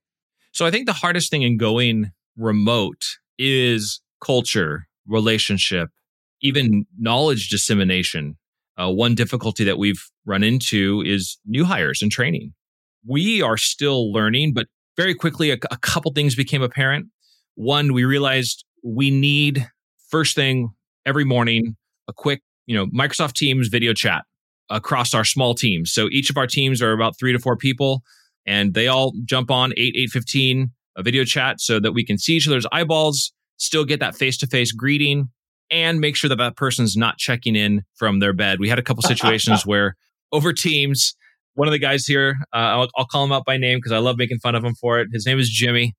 So 0.52 0.64
I 0.64 0.70
think 0.70 0.86
the 0.86 0.92
hardest 0.92 1.30
thing 1.30 1.42
in 1.42 1.56
going 1.56 2.12
remote 2.36 3.18
is 3.38 4.00
culture, 4.20 4.86
relationship, 5.06 5.90
even 6.40 6.86
knowledge 6.98 7.48
dissemination. 7.48 8.36
Uh, 8.76 8.90
one 8.90 9.14
difficulty 9.14 9.64
that 9.64 9.78
we've 9.78 10.04
run 10.24 10.42
into 10.42 11.02
is 11.04 11.38
new 11.44 11.64
hires 11.64 12.00
and 12.00 12.12
training. 12.12 12.54
We 13.06 13.42
are 13.42 13.56
still 13.56 14.12
learning, 14.12 14.54
but 14.54 14.66
very 14.96 15.14
quickly, 15.14 15.50
a, 15.50 15.58
a 15.70 15.76
couple 15.78 16.12
things 16.12 16.34
became 16.34 16.62
apparent. 16.62 17.06
One, 17.54 17.92
we 17.92 18.04
realized 18.04 18.64
we 18.84 19.10
need 19.10 19.68
first 20.10 20.36
thing 20.36 20.70
every 21.04 21.24
morning 21.24 21.76
a 22.08 22.12
quick, 22.12 22.42
you 22.66 22.76
know, 22.76 22.86
Microsoft 22.86 23.32
Teams 23.32 23.68
video 23.68 23.92
chat 23.92 24.24
across 24.70 25.14
our 25.14 25.24
small 25.24 25.54
teams. 25.54 25.92
So 25.92 26.08
each 26.10 26.30
of 26.30 26.36
our 26.36 26.46
teams 26.46 26.82
are 26.82 26.92
about 26.92 27.18
three 27.18 27.32
to 27.32 27.38
four 27.38 27.56
people, 27.56 28.02
and 28.46 28.74
they 28.74 28.86
all 28.86 29.12
jump 29.24 29.50
on 29.50 29.72
eight 29.76 29.94
eight 29.96 30.10
fifteen 30.10 30.70
a 30.96 31.02
video 31.02 31.24
chat 31.24 31.60
so 31.60 31.80
that 31.80 31.92
we 31.92 32.04
can 32.04 32.18
see 32.18 32.34
each 32.34 32.46
other's 32.48 32.66
eyeballs, 32.72 33.32
still 33.56 33.84
get 33.84 34.00
that 34.00 34.16
face 34.16 34.36
to 34.38 34.46
face 34.46 34.72
greeting, 34.72 35.30
and 35.70 36.00
make 36.00 36.16
sure 36.16 36.28
that 36.28 36.36
that 36.36 36.56
person's 36.56 36.96
not 36.96 37.18
checking 37.18 37.56
in 37.56 37.82
from 37.96 38.20
their 38.20 38.32
bed. 38.32 38.58
We 38.60 38.68
had 38.68 38.78
a 38.78 38.82
couple 38.82 39.02
situations 39.02 39.66
where 39.66 39.94
over 40.32 40.52
Teams, 40.52 41.14
one 41.54 41.68
of 41.68 41.72
the 41.72 41.78
guys 41.78 42.06
here, 42.06 42.36
uh, 42.54 42.56
I'll, 42.56 42.88
I'll, 42.96 43.06
call 43.06 43.24
him 43.24 43.32
out 43.32 43.44
by 43.44 43.56
name 43.56 43.78
because 43.78 43.92
I 43.92 43.98
love 43.98 44.16
making 44.18 44.38
fun 44.38 44.54
of 44.54 44.64
him 44.64 44.74
for 44.74 45.00
it. 45.00 45.08
His 45.12 45.26
name 45.26 45.38
is 45.38 45.48
Jimmy. 45.48 45.94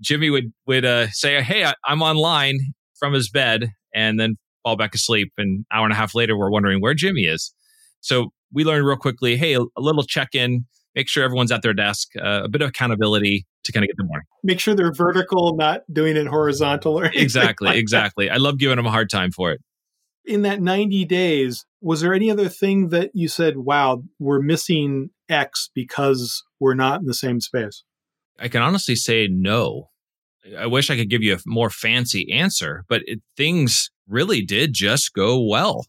Jimmy 0.00 0.30
would 0.30 0.52
would 0.66 0.84
uh, 0.84 1.08
say, 1.10 1.42
"Hey, 1.42 1.64
I, 1.64 1.74
I'm 1.84 2.02
online 2.02 2.58
from 2.98 3.12
his 3.12 3.28
bed," 3.28 3.70
and 3.94 4.18
then 4.18 4.36
fall 4.62 4.76
back 4.76 4.94
asleep. 4.94 5.32
And 5.36 5.64
hour 5.72 5.84
and 5.84 5.92
a 5.92 5.96
half 5.96 6.14
later, 6.14 6.36
we're 6.36 6.50
wondering 6.50 6.80
where 6.80 6.94
Jimmy 6.94 7.22
is. 7.22 7.52
So 8.00 8.30
we 8.52 8.64
learned 8.64 8.86
real 8.86 8.96
quickly, 8.96 9.36
hey, 9.36 9.54
a, 9.54 9.60
a 9.60 9.80
little 9.80 10.02
check 10.02 10.34
in, 10.34 10.64
make 10.94 11.08
sure 11.08 11.24
everyone's 11.24 11.52
at 11.52 11.62
their 11.62 11.74
desk, 11.74 12.10
uh, 12.16 12.42
a 12.44 12.48
bit 12.48 12.62
of 12.62 12.68
accountability 12.68 13.46
to 13.64 13.72
kind 13.72 13.84
of 13.84 13.88
get 13.88 13.96
them 13.96 14.06
morning. 14.06 14.26
Make 14.42 14.60
sure 14.60 14.74
they're 14.74 14.92
vertical, 14.92 15.56
not 15.56 15.82
doing 15.92 16.16
it 16.16 16.26
horizontal 16.26 16.98
or 16.98 17.06
exactly, 17.14 17.68
like 17.68 17.76
exactly. 17.76 18.26
That. 18.26 18.34
I 18.34 18.36
love 18.38 18.58
giving 18.58 18.76
them 18.76 18.86
a 18.86 18.90
hard 18.90 19.10
time 19.10 19.30
for 19.30 19.52
it. 19.52 19.60
In 20.24 20.42
that 20.42 20.60
90 20.60 21.04
days, 21.06 21.64
was 21.80 22.00
there 22.00 22.14
any 22.14 22.30
other 22.30 22.48
thing 22.48 22.88
that 22.88 23.10
you 23.14 23.26
said, 23.28 23.56
wow, 23.58 24.02
we're 24.18 24.40
missing 24.40 25.10
X 25.28 25.70
because 25.74 26.42
we're 26.58 26.74
not 26.74 27.00
in 27.00 27.06
the 27.06 27.14
same 27.14 27.40
space? 27.40 27.84
I 28.38 28.48
can 28.48 28.62
honestly 28.62 28.96
say 28.96 29.28
no. 29.30 29.90
I 30.58 30.66
wish 30.66 30.90
I 30.90 30.96
could 30.96 31.10
give 31.10 31.22
you 31.22 31.34
a 31.34 31.38
more 31.46 31.70
fancy 31.70 32.30
answer, 32.32 32.84
but 32.88 33.02
it, 33.06 33.20
things 33.36 33.90
really 34.08 34.42
did 34.42 34.72
just 34.72 35.12
go 35.14 35.42
well. 35.42 35.86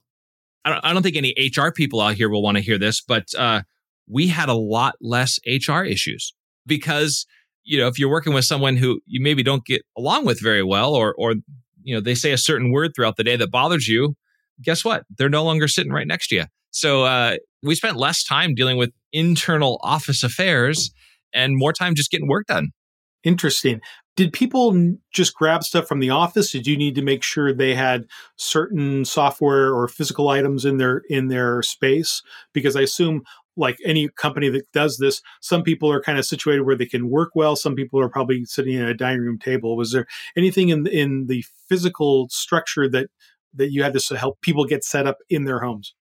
I 0.63 0.69
don't, 0.69 0.85
I 0.85 0.93
don't, 0.93 1.01
think 1.01 1.15
any 1.15 1.33
HR 1.37 1.71
people 1.71 2.01
out 2.01 2.15
here 2.15 2.29
will 2.29 2.43
want 2.43 2.57
to 2.57 2.63
hear 2.63 2.77
this, 2.77 3.01
but 3.01 3.27
uh, 3.37 3.61
we 4.09 4.27
had 4.27 4.49
a 4.49 4.53
lot 4.53 4.95
less 5.01 5.39
HR 5.45 5.83
issues 5.83 6.33
because 6.65 7.25
you 7.63 7.77
know 7.77 7.87
if 7.87 7.99
you're 7.99 8.09
working 8.09 8.33
with 8.33 8.45
someone 8.45 8.77
who 8.77 8.99
you 9.05 9.21
maybe 9.21 9.43
don't 9.43 9.65
get 9.65 9.83
along 9.97 10.25
with 10.25 10.41
very 10.41 10.63
well, 10.63 10.93
or 10.93 11.13
or 11.17 11.35
you 11.83 11.95
know 11.95 12.01
they 12.01 12.15
say 12.15 12.31
a 12.31 12.37
certain 12.37 12.71
word 12.71 12.91
throughout 12.95 13.17
the 13.17 13.23
day 13.23 13.35
that 13.35 13.51
bothers 13.51 13.87
you, 13.87 14.15
guess 14.63 14.83
what? 14.85 15.03
They're 15.17 15.29
no 15.29 15.43
longer 15.43 15.67
sitting 15.67 15.91
right 15.91 16.07
next 16.07 16.27
to 16.29 16.35
you. 16.35 16.43
So 16.71 17.03
uh, 17.03 17.35
we 17.63 17.75
spent 17.75 17.97
less 17.97 18.23
time 18.23 18.55
dealing 18.55 18.77
with 18.77 18.91
internal 19.11 19.79
office 19.83 20.23
affairs 20.23 20.91
and 21.33 21.57
more 21.57 21.73
time 21.73 21.95
just 21.95 22.11
getting 22.11 22.27
work 22.27 22.47
done. 22.47 22.69
Interesting. 23.23 23.81
Did 24.17 24.33
people 24.33 24.95
just 25.13 25.35
grab 25.35 25.63
stuff 25.63 25.87
from 25.87 25.99
the 25.99 26.09
office? 26.09 26.51
Did 26.51 26.67
you 26.67 26.75
need 26.75 26.95
to 26.95 27.01
make 27.01 27.23
sure 27.23 27.53
they 27.53 27.75
had 27.75 28.05
certain 28.35 29.05
software 29.05 29.73
or 29.73 29.87
physical 29.87 30.29
items 30.29 30.65
in 30.65 30.77
their 30.77 31.03
in 31.09 31.27
their 31.27 31.61
space? 31.61 32.21
Because 32.51 32.75
I 32.75 32.81
assume 32.81 33.23
like 33.57 33.77
any 33.85 34.09
company 34.09 34.49
that 34.49 34.71
does 34.71 34.97
this, 34.97 35.21
some 35.41 35.63
people 35.63 35.91
are 35.91 36.01
kind 36.01 36.17
of 36.17 36.25
situated 36.25 36.61
where 36.61 36.75
they 36.75 36.85
can 36.85 37.09
work 37.09 37.31
well. 37.35 37.55
Some 37.55 37.75
people 37.75 37.99
are 37.99 38.09
probably 38.09 38.45
sitting 38.45 38.77
at 38.77 38.87
a 38.87 38.93
dining 38.93 39.21
room 39.21 39.39
table. 39.39 39.75
Was 39.75 39.91
there 39.91 40.07
anything 40.37 40.69
in 40.69 40.87
in 40.87 41.27
the 41.27 41.43
physical 41.67 42.27
structure 42.29 42.89
that 42.89 43.09
that 43.53 43.71
you 43.71 43.83
had 43.83 43.97
to 43.97 44.17
help 44.17 44.41
people 44.41 44.65
get 44.65 44.83
set 44.83 45.07
up 45.07 45.17
in 45.29 45.45
their 45.45 45.59
homes? 45.59 45.93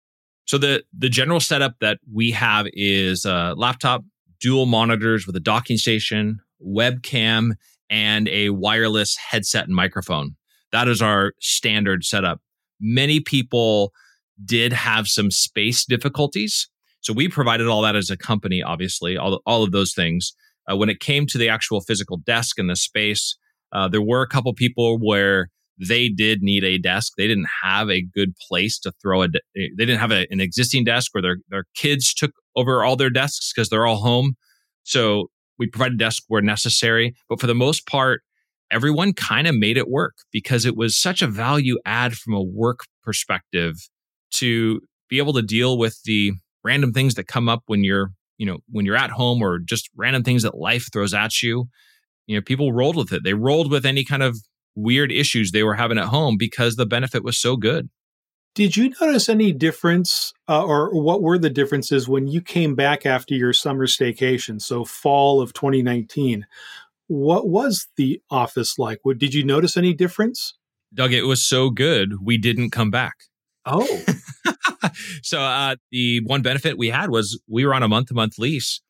So 0.46 0.58
the 0.58 0.84
the 0.96 1.08
general 1.08 1.40
setup 1.40 1.74
that 1.80 1.98
we 2.12 2.30
have 2.32 2.66
is 2.72 3.24
a 3.24 3.54
laptop, 3.56 4.04
dual 4.40 4.66
monitors 4.66 5.26
with 5.26 5.36
a 5.36 5.40
docking 5.40 5.76
station, 5.76 6.40
webcam, 6.64 7.52
and 7.88 8.28
a 8.28 8.50
wireless 8.50 9.16
headset 9.16 9.66
and 9.66 9.74
microphone. 9.74 10.36
That 10.72 10.88
is 10.88 11.02
our 11.02 11.32
standard 11.40 12.04
setup. 12.04 12.40
Many 12.80 13.20
people 13.20 13.92
did 14.44 14.72
have 14.72 15.06
some 15.06 15.30
space 15.30 15.84
difficulties. 15.84 16.68
So 17.00 17.12
we 17.12 17.28
provided 17.28 17.66
all 17.66 17.82
that 17.82 17.96
as 17.96 18.10
a 18.10 18.16
company, 18.16 18.62
obviously, 18.62 19.16
all, 19.16 19.40
all 19.46 19.62
of 19.62 19.72
those 19.72 19.94
things. 19.94 20.32
Uh, 20.70 20.76
when 20.76 20.90
it 20.90 21.00
came 21.00 21.26
to 21.26 21.38
the 21.38 21.48
actual 21.48 21.80
physical 21.80 22.18
desk 22.18 22.58
and 22.58 22.68
the 22.68 22.76
space, 22.76 23.36
uh, 23.72 23.88
there 23.88 24.02
were 24.02 24.22
a 24.22 24.28
couple 24.28 24.52
people 24.54 24.98
where 24.98 25.48
they 25.78 26.08
did 26.08 26.42
need 26.42 26.62
a 26.62 26.78
desk. 26.78 27.14
They 27.16 27.26
didn't 27.26 27.48
have 27.62 27.88
a 27.88 28.02
good 28.02 28.34
place 28.48 28.78
to 28.80 28.92
throw 29.00 29.22
a. 29.22 29.28
De- 29.28 29.40
they 29.54 29.70
didn't 29.86 29.98
have 29.98 30.12
a, 30.12 30.26
an 30.30 30.40
existing 30.40 30.84
desk, 30.84 31.12
or 31.14 31.22
their 31.22 31.38
their 31.48 31.64
kids 31.74 32.12
took 32.12 32.32
over 32.54 32.84
all 32.84 32.96
their 32.96 33.10
desks 33.10 33.52
because 33.52 33.70
they're 33.70 33.86
all 33.86 33.96
home. 33.96 34.34
So 34.82 35.30
we 35.58 35.66
provided 35.66 35.98
desks 35.98 36.24
where 36.28 36.42
necessary, 36.42 37.14
but 37.28 37.40
for 37.40 37.46
the 37.46 37.54
most 37.54 37.86
part, 37.86 38.22
everyone 38.70 39.12
kind 39.12 39.46
of 39.46 39.54
made 39.54 39.76
it 39.76 39.88
work 39.88 40.14
because 40.32 40.64
it 40.64 40.76
was 40.76 40.96
such 40.96 41.22
a 41.22 41.26
value 41.26 41.78
add 41.84 42.14
from 42.14 42.34
a 42.34 42.42
work 42.42 42.80
perspective 43.02 43.74
to 44.32 44.80
be 45.08 45.18
able 45.18 45.32
to 45.32 45.42
deal 45.42 45.76
with 45.76 45.98
the 46.04 46.32
random 46.64 46.92
things 46.92 47.14
that 47.14 47.26
come 47.26 47.48
up 47.48 47.62
when 47.66 47.84
you're, 47.84 48.12
you 48.38 48.46
know, 48.46 48.58
when 48.70 48.86
you're 48.86 48.96
at 48.96 49.10
home 49.10 49.42
or 49.42 49.58
just 49.58 49.90
random 49.96 50.22
things 50.22 50.42
that 50.42 50.56
life 50.56 50.88
throws 50.92 51.14
at 51.14 51.42
you. 51.42 51.68
You 52.26 52.36
know, 52.36 52.42
people 52.42 52.72
rolled 52.72 52.96
with 52.96 53.12
it. 53.12 53.24
They 53.24 53.34
rolled 53.34 53.70
with 53.70 53.84
any 53.84 54.04
kind 54.04 54.22
of 54.22 54.36
weird 54.74 55.10
issues 55.10 55.50
they 55.50 55.62
were 55.62 55.74
having 55.74 55.98
at 55.98 56.06
home 56.06 56.36
because 56.38 56.76
the 56.76 56.86
benefit 56.86 57.24
was 57.24 57.38
so 57.38 57.56
good. 57.56 57.88
Did 58.54 58.76
you 58.76 58.92
notice 59.00 59.28
any 59.28 59.52
difference, 59.52 60.32
uh, 60.48 60.64
or 60.64 60.92
what 60.92 61.22
were 61.22 61.38
the 61.38 61.50
differences 61.50 62.08
when 62.08 62.26
you 62.26 62.40
came 62.40 62.74
back 62.74 63.06
after 63.06 63.34
your 63.34 63.52
summer 63.52 63.86
staycation? 63.86 64.60
So, 64.60 64.84
fall 64.84 65.40
of 65.40 65.52
2019. 65.52 66.46
What 67.06 67.48
was 67.48 67.86
the 67.96 68.20
office 68.28 68.76
like? 68.76 68.98
What, 69.02 69.18
did 69.18 69.34
you 69.34 69.44
notice 69.44 69.76
any 69.76 69.94
difference? 69.94 70.54
Doug, 70.92 71.12
it 71.12 71.22
was 71.22 71.46
so 71.46 71.70
good, 71.70 72.14
we 72.20 72.38
didn't 72.38 72.70
come 72.70 72.90
back. 72.90 73.14
Oh. 73.64 74.04
so, 75.22 75.40
uh, 75.40 75.76
the 75.90 76.20
one 76.24 76.42
benefit 76.42 76.78
we 76.78 76.88
had 76.88 77.10
was 77.10 77.40
we 77.48 77.64
were 77.64 77.74
on 77.74 77.82
a 77.82 77.88
month 77.88 78.08
to 78.08 78.14
month 78.14 78.38
lease 78.38 78.80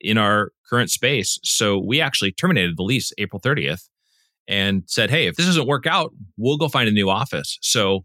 in 0.00 0.18
our 0.18 0.50
current 0.68 0.90
space. 0.90 1.38
So, 1.42 1.78
we 1.78 2.00
actually 2.00 2.32
terminated 2.32 2.76
the 2.76 2.82
lease 2.82 3.12
April 3.18 3.40
30th 3.40 3.88
and 4.48 4.84
said, 4.86 5.10
hey, 5.10 5.26
if 5.26 5.36
this 5.36 5.46
doesn't 5.46 5.66
work 5.66 5.86
out, 5.86 6.12
we'll 6.36 6.56
go 6.56 6.68
find 6.68 6.88
a 6.88 6.92
new 6.92 7.10
office. 7.10 7.58
So, 7.62 8.04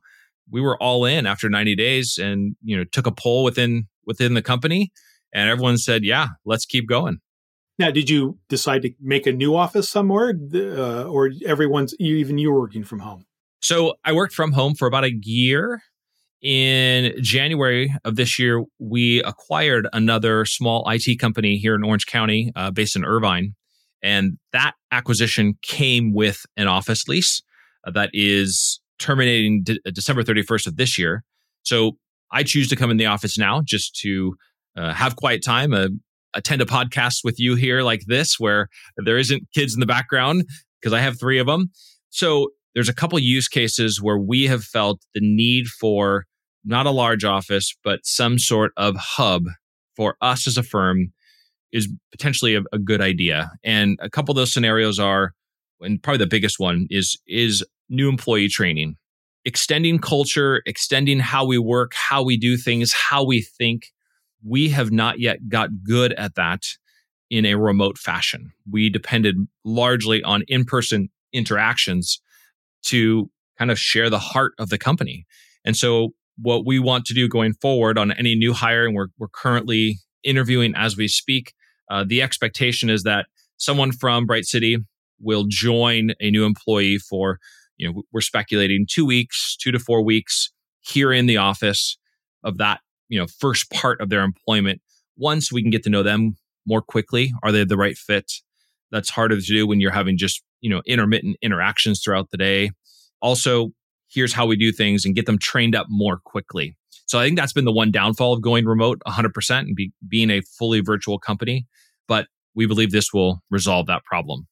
we 0.49 0.61
were 0.61 0.81
all 0.81 1.05
in 1.05 1.25
after 1.25 1.49
90 1.49 1.75
days 1.75 2.17
and 2.17 2.55
you 2.63 2.75
know 2.75 2.83
took 2.83 3.07
a 3.07 3.11
poll 3.11 3.43
within 3.43 3.87
within 4.05 4.33
the 4.33 4.41
company 4.41 4.91
and 5.33 5.49
everyone 5.49 5.77
said 5.77 6.03
yeah 6.03 6.27
let's 6.45 6.65
keep 6.65 6.87
going 6.87 7.19
Now, 7.79 7.89
did 7.89 8.09
you 8.09 8.37
decide 8.47 8.83
to 8.83 8.91
make 8.99 9.25
a 9.25 9.31
new 9.31 9.55
office 9.55 9.89
somewhere, 9.89 10.33
uh, 10.53 11.05
or 11.05 11.31
everyone's 11.47 11.95
even 11.99 12.37
you 12.37 12.53
working 12.53 12.83
from 12.83 12.99
home? 12.99 13.25
So 13.63 13.95
I 14.05 14.13
worked 14.13 14.33
from 14.33 14.51
home 14.51 14.75
for 14.75 14.87
about 14.87 15.03
a 15.03 15.13
year. 15.23 15.81
In 16.41 17.13
January 17.21 17.93
of 18.03 18.15
this 18.15 18.39
year, 18.39 18.63
we 18.79 19.21
acquired 19.23 19.87
another 19.93 20.43
small 20.45 20.89
IT 20.89 21.19
company 21.19 21.57
here 21.57 21.75
in 21.75 21.83
Orange 21.83 22.07
County, 22.07 22.51
uh, 22.55 22.71
based 22.71 22.95
in 22.95 23.05
Irvine, 23.05 23.53
and 24.01 24.39
that 24.51 24.73
acquisition 24.91 25.53
came 25.61 26.13
with 26.13 26.43
an 26.57 26.67
office 26.67 27.07
lease 27.07 27.43
uh, 27.85 27.91
that 27.91 28.09
is 28.13 28.79
terminating 28.97 29.63
de- 29.63 29.79
December 29.91 30.23
31st 30.23 30.65
of 30.65 30.77
this 30.77 30.97
year. 30.97 31.23
So 31.61 31.97
I 32.31 32.41
choose 32.41 32.67
to 32.69 32.75
come 32.75 32.89
in 32.89 32.97
the 32.97 33.05
office 33.05 33.37
now 33.37 33.61
just 33.63 33.95
to 33.97 34.35
uh, 34.75 34.93
have 34.93 35.17
quiet 35.17 35.43
time, 35.43 35.73
uh, 35.73 35.89
attend 36.33 36.61
a 36.63 36.65
podcast 36.65 37.23
with 37.23 37.39
you 37.39 37.53
here 37.53 37.83
like 37.83 38.05
this, 38.07 38.39
where 38.39 38.67
there 38.97 39.19
isn't 39.19 39.43
kids 39.53 39.75
in 39.75 39.79
the 39.79 39.85
background 39.85 40.45
because 40.81 40.93
I 40.93 41.01
have 41.01 41.19
three 41.19 41.37
of 41.37 41.45
them. 41.45 41.69
So 42.09 42.49
there's 42.73 42.89
a 42.89 42.95
couple 42.95 43.19
use 43.19 43.47
cases 43.47 44.01
where 44.01 44.17
we 44.17 44.47
have 44.47 44.63
felt 44.63 45.01
the 45.13 45.21
need 45.21 45.67
for 45.67 46.25
not 46.63 46.85
a 46.85 46.91
large 46.91 47.23
office, 47.23 47.75
but 47.83 48.05
some 48.05 48.37
sort 48.37 48.71
of 48.77 48.95
hub 48.95 49.45
for 49.95 50.15
us 50.21 50.47
as 50.47 50.57
a 50.57 50.63
firm 50.63 51.11
is 51.71 51.91
potentially 52.11 52.55
a, 52.55 52.61
a 52.73 52.79
good 52.79 53.01
idea. 53.01 53.51
And 53.63 53.97
a 54.01 54.09
couple 54.09 54.31
of 54.31 54.35
those 54.35 54.53
scenarios 54.53 54.99
are, 54.99 55.33
and 55.79 56.01
probably 56.01 56.19
the 56.19 56.27
biggest 56.27 56.59
one 56.59 56.87
is 56.89 57.17
is 57.27 57.65
new 57.89 58.09
employee 58.09 58.47
training, 58.47 58.97
extending 59.45 59.99
culture, 59.99 60.61
extending 60.65 61.19
how 61.19 61.45
we 61.45 61.57
work, 61.57 61.93
how 61.93 62.23
we 62.23 62.37
do 62.37 62.57
things, 62.57 62.93
how 62.93 63.23
we 63.23 63.41
think. 63.41 63.87
We 64.43 64.69
have 64.69 64.91
not 64.91 65.19
yet 65.19 65.49
got 65.49 65.69
good 65.83 66.13
at 66.13 66.35
that 66.35 66.63
in 67.29 67.45
a 67.45 67.55
remote 67.55 67.97
fashion. 67.97 68.51
We 68.69 68.89
depended 68.89 69.35
largely 69.63 70.23
on 70.23 70.43
in 70.47 70.65
person 70.65 71.09
interactions 71.31 72.19
to 72.83 73.29
kind 73.57 73.71
of 73.71 73.79
share 73.79 74.09
the 74.09 74.19
heart 74.19 74.53
of 74.59 74.69
the 74.69 74.77
company. 74.77 75.25
And 75.63 75.77
so, 75.77 76.13
what 76.37 76.65
we 76.65 76.79
want 76.79 77.05
to 77.05 77.13
do 77.13 77.27
going 77.27 77.53
forward 77.53 77.97
on 77.97 78.11
any 78.11 78.35
new 78.35 78.53
hire, 78.53 78.85
and 78.85 78.95
we're, 78.95 79.07
we're 79.17 79.27
currently 79.27 79.99
interviewing 80.23 80.73
as 80.75 80.97
we 80.97 81.07
speak, 81.07 81.53
uh, 81.89 82.05
the 82.07 82.21
expectation 82.21 82.89
is 82.89 83.03
that 83.03 83.25
someone 83.57 83.91
from 83.91 84.25
Bright 84.25 84.45
City 84.45 84.77
will 85.19 85.45
join 85.47 86.11
a 86.19 86.31
new 86.31 86.45
employee 86.45 86.97
for, 86.97 87.39
you 87.77 87.87
know, 87.87 88.03
we're 88.11 88.21
speculating 88.21 88.85
two 88.89 89.05
weeks, 89.05 89.55
two 89.57 89.71
to 89.71 89.79
four 89.79 90.03
weeks 90.03 90.51
here 90.79 91.11
in 91.11 91.25
the 91.25 91.37
office 91.37 91.97
of 92.43 92.57
that, 92.57 92.79
you 93.09 93.19
know, 93.19 93.27
first 93.39 93.69
part 93.71 94.01
of 94.01 94.09
their 94.09 94.23
employment. 94.23 94.81
Once 95.17 95.51
we 95.51 95.61
can 95.61 95.69
get 95.69 95.83
to 95.83 95.89
know 95.89 96.01
them 96.01 96.35
more 96.65 96.81
quickly, 96.81 97.31
are 97.43 97.51
they 97.51 97.63
the 97.63 97.77
right 97.77 97.97
fit? 97.97 98.31
That's 98.91 99.09
harder 99.09 99.35
to 99.35 99.41
do 99.41 99.67
when 99.67 99.79
you're 99.79 99.91
having 99.91 100.17
just, 100.17 100.41
you 100.61 100.69
know, 100.69 100.81
intermittent 100.85 101.37
interactions 101.41 102.01
throughout 102.01 102.29
the 102.31 102.37
day. 102.37 102.71
Also, 103.21 103.71
here's 104.11 104.33
how 104.33 104.45
we 104.45 104.55
do 104.55 104.71
things 104.71 105.05
and 105.05 105.15
get 105.15 105.25
them 105.25 105.37
trained 105.37 105.75
up 105.75 105.87
more 105.89 106.19
quickly. 106.23 106.75
So 107.05 107.19
I 107.19 107.25
think 107.25 107.37
that's 107.37 107.53
been 107.53 107.65
the 107.65 107.71
one 107.71 107.91
downfall 107.91 108.33
of 108.33 108.41
going 108.41 108.65
remote 108.65 109.01
100% 109.07 109.59
and 109.59 109.75
be, 109.75 109.91
being 110.07 110.29
a 110.29 110.41
fully 110.41 110.81
virtual 110.81 111.19
company. 111.19 111.67
But 112.07 112.27
we 112.55 112.65
believe 112.65 112.91
this 112.91 113.13
will 113.13 113.41
resolve 113.49 113.87
that 113.87 114.03
problem. 114.05 114.47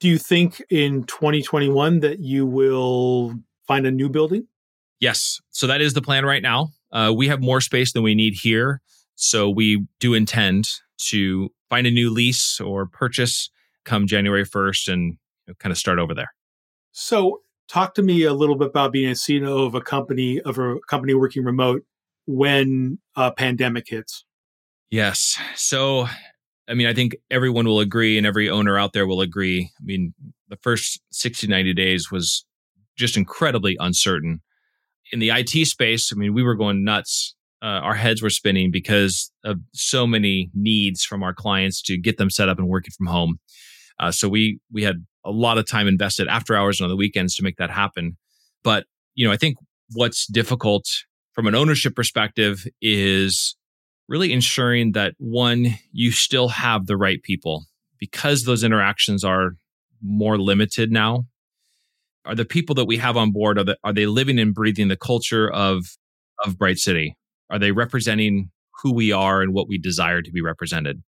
Do 0.00 0.08
you 0.08 0.18
think 0.18 0.62
in 0.70 1.04
2021 1.04 2.00
that 2.00 2.20
you 2.20 2.46
will 2.46 3.34
find 3.66 3.86
a 3.86 3.90
new 3.90 4.08
building? 4.08 4.46
Yes. 4.98 5.40
So 5.50 5.66
that 5.66 5.80
is 5.80 5.94
the 5.94 6.02
plan 6.02 6.24
right 6.24 6.42
now. 6.42 6.70
Uh, 6.92 7.12
we 7.14 7.28
have 7.28 7.40
more 7.40 7.60
space 7.60 7.92
than 7.92 8.02
we 8.02 8.14
need 8.14 8.34
here. 8.34 8.80
So 9.14 9.50
we 9.50 9.86
do 9.98 10.14
intend 10.14 10.68
to 11.08 11.50
find 11.68 11.86
a 11.86 11.90
new 11.90 12.10
lease 12.10 12.60
or 12.60 12.86
purchase 12.86 13.50
come 13.84 14.06
January 14.06 14.44
1st 14.44 14.92
and 14.92 15.18
kind 15.58 15.70
of 15.70 15.78
start 15.78 15.98
over 15.98 16.14
there. 16.14 16.32
So 16.92 17.40
talk 17.70 17.94
to 17.94 18.02
me 18.02 18.24
a 18.24 18.34
little 18.34 18.56
bit 18.56 18.68
about 18.68 18.92
being 18.92 19.10
a 19.10 19.14
CEO 19.14 19.66
of 19.66 19.74
a 19.74 19.80
company 19.80 20.40
of 20.40 20.58
a 20.58 20.80
company 20.88 21.14
working 21.14 21.44
remote 21.44 21.84
when 22.26 22.98
a 23.16 23.30
pandemic 23.32 23.88
hits. 23.88 24.24
Yes. 24.90 25.38
So 25.54 26.08
I 26.68 26.74
mean, 26.74 26.86
I 26.86 26.94
think 26.94 27.16
everyone 27.30 27.66
will 27.66 27.80
agree 27.80 28.16
and 28.16 28.26
every 28.26 28.48
owner 28.48 28.78
out 28.78 28.92
there 28.92 29.06
will 29.06 29.20
agree. 29.20 29.70
I 29.78 29.82
mean, 29.82 30.14
the 30.48 30.56
first 30.56 31.00
60, 31.10 31.46
90 31.48 31.74
days 31.74 32.10
was 32.12 32.44
just 32.96 33.16
incredibly 33.16 33.76
uncertain. 33.80 34.40
In 35.12 35.18
the 35.18 35.30
IT 35.30 35.66
space, 35.66 36.12
I 36.12 36.16
mean, 36.16 36.32
we 36.32 36.44
were 36.44 36.54
going 36.54 36.84
nuts. 36.84 37.34
Uh, 37.62 37.82
our 37.82 37.96
heads 37.96 38.22
were 38.22 38.30
spinning 38.30 38.70
because 38.70 39.32
of 39.44 39.58
so 39.74 40.06
many 40.06 40.50
needs 40.54 41.04
from 41.04 41.22
our 41.22 41.34
clients 41.34 41.82
to 41.82 41.98
get 41.98 42.18
them 42.18 42.30
set 42.30 42.48
up 42.48 42.58
and 42.58 42.68
working 42.68 42.92
from 42.96 43.06
home. 43.06 43.40
Uh, 43.98 44.12
so 44.12 44.28
we 44.28 44.60
we 44.72 44.82
had 44.82 45.04
a 45.24 45.30
lot 45.30 45.58
of 45.58 45.66
time 45.66 45.86
invested 45.86 46.28
after 46.28 46.56
hours 46.56 46.80
and 46.80 46.84
on 46.84 46.90
the 46.90 46.96
weekends 46.96 47.34
to 47.36 47.42
make 47.42 47.56
that 47.56 47.70
happen. 47.70 48.16
But 48.62 48.84
you 49.14 49.26
know, 49.26 49.32
I 49.32 49.36
think 49.36 49.56
what's 49.92 50.26
difficult 50.26 50.84
from 51.32 51.46
an 51.46 51.54
ownership 51.54 51.94
perspective 51.94 52.66
is 52.80 53.56
really 54.08 54.32
ensuring 54.32 54.92
that 54.92 55.14
one, 55.18 55.78
you 55.92 56.10
still 56.10 56.48
have 56.48 56.86
the 56.86 56.96
right 56.96 57.22
people 57.22 57.66
because 57.98 58.44
those 58.44 58.64
interactions 58.64 59.22
are 59.22 59.52
more 60.02 60.38
limited 60.38 60.90
now. 60.90 61.26
Are 62.24 62.34
the 62.34 62.44
people 62.44 62.74
that 62.74 62.86
we 62.86 62.96
have 62.98 63.16
on 63.16 63.30
board 63.30 63.58
are, 63.58 63.64
the, 63.64 63.78
are 63.84 63.92
they 63.92 64.06
living 64.06 64.38
and 64.38 64.54
breathing 64.54 64.88
the 64.88 64.96
culture 64.96 65.50
of 65.50 65.84
of 66.44 66.58
Bright 66.58 66.78
City? 66.78 67.16
Are 67.50 67.58
they 67.58 67.72
representing 67.72 68.50
who 68.82 68.92
we 68.92 69.12
are 69.12 69.42
and 69.42 69.52
what 69.52 69.68
we 69.68 69.78
desire 69.78 70.22
to 70.22 70.30
be 70.30 70.40
represented? 70.40 71.02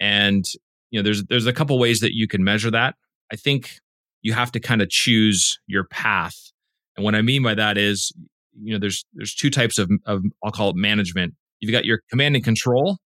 And 0.00 0.44
you 0.90 0.98
know, 0.98 1.02
there's 1.02 1.24
there's 1.24 1.46
a 1.46 1.52
couple 1.52 1.78
ways 1.78 2.00
that 2.00 2.14
you 2.14 2.28
can 2.28 2.44
measure 2.44 2.70
that. 2.70 2.94
I 3.32 3.36
think 3.36 3.78
you 4.22 4.32
have 4.32 4.52
to 4.52 4.60
kind 4.60 4.82
of 4.82 4.88
choose 4.88 5.58
your 5.66 5.84
path. 5.84 6.36
And 6.96 7.04
what 7.04 7.14
I 7.14 7.22
mean 7.22 7.42
by 7.42 7.54
that 7.54 7.76
is, 7.76 8.12
you 8.60 8.72
know, 8.72 8.78
there's 8.78 9.04
there's 9.14 9.34
two 9.34 9.50
types 9.50 9.78
of, 9.78 9.90
of 10.06 10.22
I'll 10.42 10.52
call 10.52 10.70
it 10.70 10.76
management. 10.76 11.34
You've 11.60 11.72
got 11.72 11.84
your 11.84 12.00
command 12.10 12.36
and 12.36 12.44
control, 12.44 12.98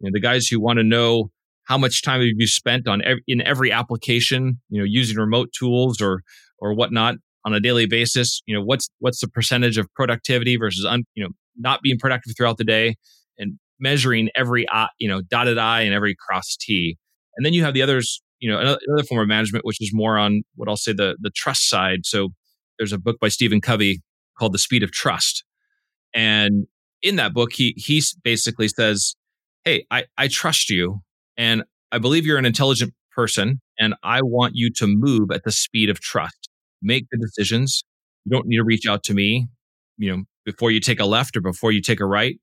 you 0.00 0.08
know, 0.08 0.10
the 0.12 0.20
guys 0.20 0.46
who 0.46 0.60
want 0.60 0.78
to 0.78 0.84
know 0.84 1.30
how 1.64 1.76
much 1.76 2.02
time 2.02 2.20
have 2.20 2.30
you 2.36 2.46
spent 2.46 2.86
on 2.88 3.02
ev- 3.02 3.18
in 3.26 3.42
every 3.42 3.72
application, 3.72 4.60
you 4.70 4.80
know, 4.80 4.84
using 4.84 5.16
remote 5.16 5.50
tools 5.52 6.00
or 6.00 6.22
or 6.58 6.74
whatnot 6.74 7.16
on 7.44 7.54
a 7.54 7.60
daily 7.60 7.86
basis. 7.86 8.42
You 8.46 8.54
know, 8.54 8.62
what's 8.62 8.88
what's 9.00 9.20
the 9.20 9.28
percentage 9.28 9.78
of 9.78 9.92
productivity 9.94 10.56
versus 10.56 10.84
un, 10.84 11.04
you 11.14 11.24
know 11.24 11.30
not 11.58 11.80
being 11.82 11.98
productive 11.98 12.34
throughout 12.36 12.58
the 12.58 12.64
day, 12.64 12.96
and 13.38 13.58
measuring 13.78 14.30
every 14.34 14.66
you 14.98 15.08
know 15.08 15.22
dotted 15.22 15.58
I 15.58 15.82
and 15.82 15.94
every 15.94 16.14
cross 16.14 16.56
T. 16.58 16.96
And 17.36 17.44
then 17.44 17.52
you 17.52 17.64
have 17.64 17.74
the 17.74 17.82
others, 17.82 18.22
you 18.40 18.50
know, 18.50 18.58
another, 18.58 18.78
another 18.86 19.04
form 19.04 19.20
of 19.22 19.28
management, 19.28 19.64
which 19.64 19.80
is 19.80 19.90
more 19.92 20.18
on 20.18 20.42
what 20.56 20.68
I'll 20.68 20.76
say 20.76 20.92
the 20.92 21.16
the 21.20 21.30
trust 21.30 21.68
side. 21.68 22.00
So 22.04 22.30
there's 22.78 22.92
a 22.92 22.98
book 22.98 23.18
by 23.20 23.28
Stephen 23.28 23.60
Covey 23.60 24.02
called 24.38 24.52
The 24.52 24.58
Speed 24.58 24.82
of 24.82 24.92
Trust, 24.92 25.44
and 26.14 26.66
in 27.02 27.16
that 27.16 27.34
book, 27.34 27.52
he 27.52 27.74
he 27.76 28.02
basically 28.24 28.68
says, 28.68 29.14
"Hey, 29.64 29.86
I 29.90 30.04
I 30.18 30.28
trust 30.28 30.70
you, 30.70 31.00
and 31.36 31.64
I 31.92 31.98
believe 31.98 32.26
you're 32.26 32.38
an 32.38 32.46
intelligent 32.46 32.94
person, 33.14 33.60
and 33.78 33.94
I 34.02 34.20
want 34.22 34.54
you 34.56 34.70
to 34.74 34.86
move 34.86 35.30
at 35.32 35.44
the 35.44 35.52
speed 35.52 35.90
of 35.90 36.00
trust. 36.00 36.48
Make 36.82 37.06
the 37.10 37.18
decisions. 37.18 37.84
You 38.24 38.32
don't 38.32 38.46
need 38.46 38.56
to 38.58 38.64
reach 38.64 38.86
out 38.86 39.02
to 39.04 39.14
me, 39.14 39.46
you 39.98 40.10
know, 40.14 40.24
before 40.44 40.70
you 40.70 40.80
take 40.80 41.00
a 41.00 41.06
left 41.06 41.36
or 41.36 41.40
before 41.40 41.72
you 41.72 41.80
take 41.82 42.00
a 42.00 42.06
right. 42.06 42.38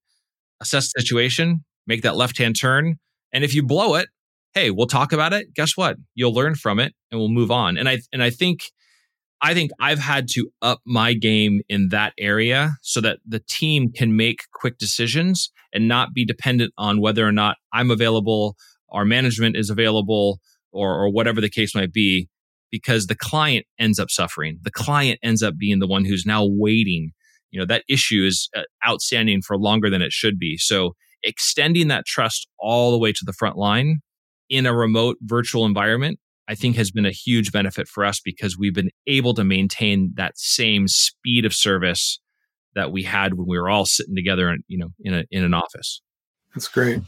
Assess 0.61 0.91
the 0.93 1.01
situation, 1.01 1.63
make 1.87 2.03
that 2.03 2.15
left 2.15 2.37
hand 2.37 2.59
turn, 2.59 2.97
and 3.33 3.43
if 3.43 3.53
you 3.53 3.63
blow 3.63 3.95
it, 3.95 4.09
hey, 4.53 4.71
we'll 4.71 4.87
talk 4.87 5.13
about 5.13 5.33
it. 5.33 5.53
Guess 5.53 5.75
what? 5.75 5.97
You'll 6.15 6.33
learn 6.33 6.55
from 6.55 6.79
it, 6.79 6.93
and 7.11 7.19
we'll 7.19 7.29
move 7.29 7.51
on. 7.51 7.77
And 7.77 7.87
I 7.89 7.99
and 8.11 8.23
I 8.23 8.29
think." 8.29 8.71
I 9.45 9.53
think 9.53 9.71
I've 9.77 9.99
had 9.99 10.29
to 10.29 10.49
up 10.61 10.79
my 10.85 11.13
game 11.13 11.59
in 11.67 11.89
that 11.89 12.13
area 12.17 12.77
so 12.81 13.01
that 13.01 13.19
the 13.27 13.43
team 13.45 13.91
can 13.91 14.15
make 14.15 14.43
quick 14.53 14.77
decisions 14.77 15.51
and 15.73 15.85
not 15.85 16.13
be 16.13 16.23
dependent 16.23 16.73
on 16.77 17.01
whether 17.01 17.27
or 17.27 17.33
not 17.33 17.57
I'm 17.73 17.91
available, 17.91 18.55
our 18.89 19.03
management 19.03 19.57
is 19.57 19.69
available, 19.69 20.39
or, 20.71 20.95
or 20.95 21.09
whatever 21.09 21.41
the 21.41 21.49
case 21.49 21.75
might 21.75 21.91
be, 21.91 22.29
because 22.71 23.07
the 23.07 23.15
client 23.15 23.65
ends 23.77 23.99
up 23.99 24.09
suffering. 24.09 24.59
The 24.61 24.71
client 24.71 25.19
ends 25.21 25.43
up 25.43 25.57
being 25.57 25.79
the 25.79 25.87
one 25.87 26.05
who's 26.05 26.25
now 26.25 26.45
waiting. 26.47 27.11
You 27.51 27.59
know, 27.59 27.65
that 27.65 27.83
issue 27.89 28.23
is 28.25 28.49
uh, 28.55 28.61
outstanding 28.87 29.41
for 29.41 29.57
longer 29.57 29.89
than 29.89 30.01
it 30.01 30.13
should 30.13 30.39
be. 30.39 30.57
So 30.57 30.95
extending 31.21 31.89
that 31.89 32.05
trust 32.05 32.47
all 32.59 32.91
the 32.91 32.97
way 32.97 33.11
to 33.11 33.25
the 33.25 33.33
front 33.33 33.57
line 33.57 33.99
in 34.49 34.65
a 34.65 34.75
remote 34.75 35.17
virtual 35.21 35.65
environment 35.65 36.19
I 36.47 36.55
think 36.55 36.75
has 36.75 36.91
been 36.91 37.05
a 37.05 37.11
huge 37.11 37.51
benefit 37.51 37.87
for 37.87 38.03
us 38.03 38.19
because 38.19 38.57
we've 38.57 38.73
been 38.73 38.91
able 39.07 39.33
to 39.35 39.43
maintain 39.43 40.11
that 40.15 40.37
same 40.37 40.87
speed 40.87 41.45
of 41.45 41.53
service 41.53 42.19
that 42.75 42.91
we 42.91 43.03
had 43.03 43.35
when 43.35 43.47
we 43.47 43.57
were 43.57 43.69
all 43.69 43.85
sitting 43.85 44.15
together 44.15 44.49
in, 44.49 44.63
you 44.67 44.77
know, 44.77 44.89
in 44.99 45.13
a, 45.13 45.23
in 45.31 45.43
an 45.43 45.53
office. 45.53 46.01
That's 46.53 46.67
great. 46.67 47.01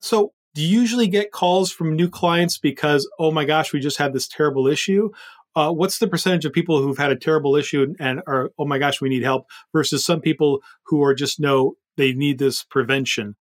So 0.00 0.32
do 0.54 0.62
you 0.62 0.80
usually 0.80 1.08
get 1.08 1.32
calls 1.32 1.72
from 1.72 1.96
new 1.96 2.08
clients 2.08 2.58
because, 2.58 3.08
oh 3.18 3.30
my 3.30 3.44
gosh, 3.44 3.72
we 3.72 3.80
just 3.80 3.98
had 3.98 4.12
this 4.12 4.28
terrible 4.28 4.66
issue? 4.66 5.10
Uh, 5.54 5.72
what's 5.72 5.98
the 5.98 6.06
percentage 6.06 6.44
of 6.44 6.52
people 6.52 6.80
who've 6.82 6.98
had 6.98 7.10
a 7.10 7.16
terrible 7.16 7.56
issue 7.56 7.94
and 7.98 8.20
are, 8.26 8.50
oh 8.58 8.66
my 8.66 8.78
gosh, 8.78 9.00
we 9.00 9.08
need 9.08 9.22
help 9.22 9.46
versus 9.72 10.04
some 10.04 10.20
people 10.20 10.60
who 10.84 11.02
are 11.02 11.14
just 11.14 11.40
know 11.40 11.74
they 11.96 12.12
need 12.12 12.38
this 12.38 12.62
prevention? 12.62 13.36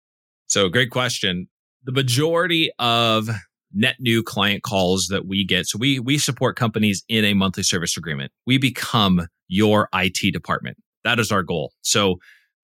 So 0.48 0.68
great 0.68 0.90
question. 0.90 1.48
The 1.84 1.92
majority 1.92 2.70
of 2.78 3.28
net 3.72 3.96
new 4.00 4.22
client 4.22 4.62
calls 4.62 5.06
that 5.08 5.26
we 5.26 5.44
get. 5.44 5.66
So 5.66 5.78
we 5.78 5.98
we 5.98 6.18
support 6.18 6.56
companies 6.56 7.04
in 7.08 7.24
a 7.24 7.34
monthly 7.34 7.62
service 7.62 7.96
agreement. 7.96 8.32
We 8.46 8.58
become 8.58 9.26
your 9.48 9.88
IT 9.94 10.32
department. 10.32 10.76
That 11.04 11.18
is 11.18 11.30
our 11.32 11.42
goal. 11.42 11.72
So 11.82 12.16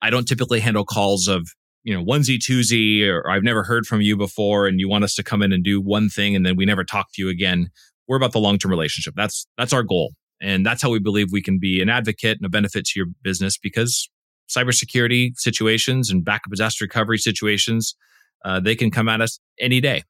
I 0.02 0.11
don't 0.11 0.26
typically 0.26 0.61
handle 0.61 0.85
calls 0.85 1.29
of, 1.29 1.48
you 1.85 1.94
know, 1.94 2.05
onesie, 2.05 2.38
twosie, 2.38 3.09
or 3.09 3.29
I've 3.31 3.42
never 3.42 3.62
heard 3.62 3.87
from 3.87 4.00
you 4.00 4.16
before 4.16 4.66
and 4.66 4.81
you 4.81 4.88
want 4.88 5.05
us 5.05 5.14
to 5.14 5.22
come 5.22 5.42
in 5.42 5.52
and 5.52 5.64
do 5.64 5.81
one 5.81 6.09
thing 6.09 6.37
and 6.37 6.44
then 6.44 6.57
we 6.57 6.64
never 6.64 6.85
talk 6.85 7.09
to 7.14 7.22
you 7.22 7.29
again. 7.29 7.70
We're 8.09 8.16
about 8.16 8.33
the 8.33 8.38
long-term 8.40 8.70
relationship. 8.70 9.14
That's 9.16 9.46
that's 9.57 9.72
our 9.72 9.83
goal. 9.83 10.12
And 10.40 10.66
that's 10.66 10.83
how 10.83 10.90
we 10.90 10.98
believe 10.98 11.33
we 11.33 11.42
can 11.42 11.59
be 11.59 11.81
an 11.81 11.88
advocate 11.88 12.37
and 12.38 12.46
a 12.46 12.50
benefit 12.50 12.85
to 12.87 13.00
your 13.00 13.07
business 13.22 13.57
because 13.57 14.09
cybersecurity 14.48 15.31
situations 15.37 16.11
and 16.11 16.24
backup 16.24 16.50
disaster 16.50 16.85
recovery 16.85 17.18
situations, 17.18 17.96
uh, 18.44 18.61
they 18.61 18.75
can 18.75 18.90
come 18.90 19.09
at 19.09 19.20
us 19.20 19.38
any 19.61 19.81
day. 19.81 20.03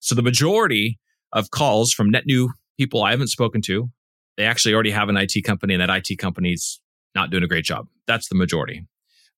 So 0.00 0.14
the 0.14 0.22
majority 0.22 0.98
of 1.32 1.50
calls 1.50 1.92
from 1.92 2.10
net 2.10 2.24
new 2.26 2.50
people 2.78 3.02
I 3.02 3.10
haven't 3.10 3.28
spoken 3.28 3.60
to, 3.62 3.88
they 4.36 4.44
actually 4.44 4.74
already 4.74 4.92
have 4.92 5.08
an 5.08 5.16
IT 5.16 5.44
company 5.44 5.74
and 5.74 5.82
that 5.82 5.90
IT 5.90 6.18
company's 6.18 6.80
not 7.14 7.30
doing 7.30 7.42
a 7.42 7.48
great 7.48 7.64
job. 7.64 7.86
That's 8.06 8.28
the 8.28 8.36
majority. 8.36 8.84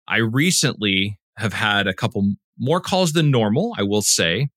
I 0.07 0.19
recently 0.19 1.19
have 1.39 1.53
had 1.53 1.87
a 1.87 1.95
couple 1.95 2.35
more 2.59 2.81
calls 2.81 3.13
than 3.13 3.31
normal, 3.31 3.75
I 3.79 3.83
will 3.83 4.03
say, 4.03 4.49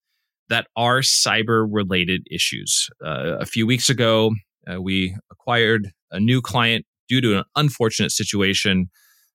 that 0.49 0.67
are 0.75 0.99
cyber 0.99 1.65
related 1.69 2.27
issues. 2.29 2.89
Uh, 3.03 3.37
a 3.39 3.45
few 3.45 3.65
weeks 3.65 3.89
ago, 3.89 4.31
uh, 4.71 4.81
we 4.81 5.15
acquired 5.31 5.91
a 6.11 6.19
new 6.19 6.41
client 6.41 6.85
due 7.07 7.21
to 7.21 7.37
an 7.37 7.43
unfortunate 7.55 8.11
situation. 8.11 8.89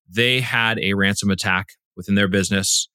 They 0.09 0.41
had 0.41 0.79
a 0.81 0.95
ransom 0.95 1.31
attack 1.31 1.69
within 1.97 2.15
their 2.15 2.29
business. 2.29 2.89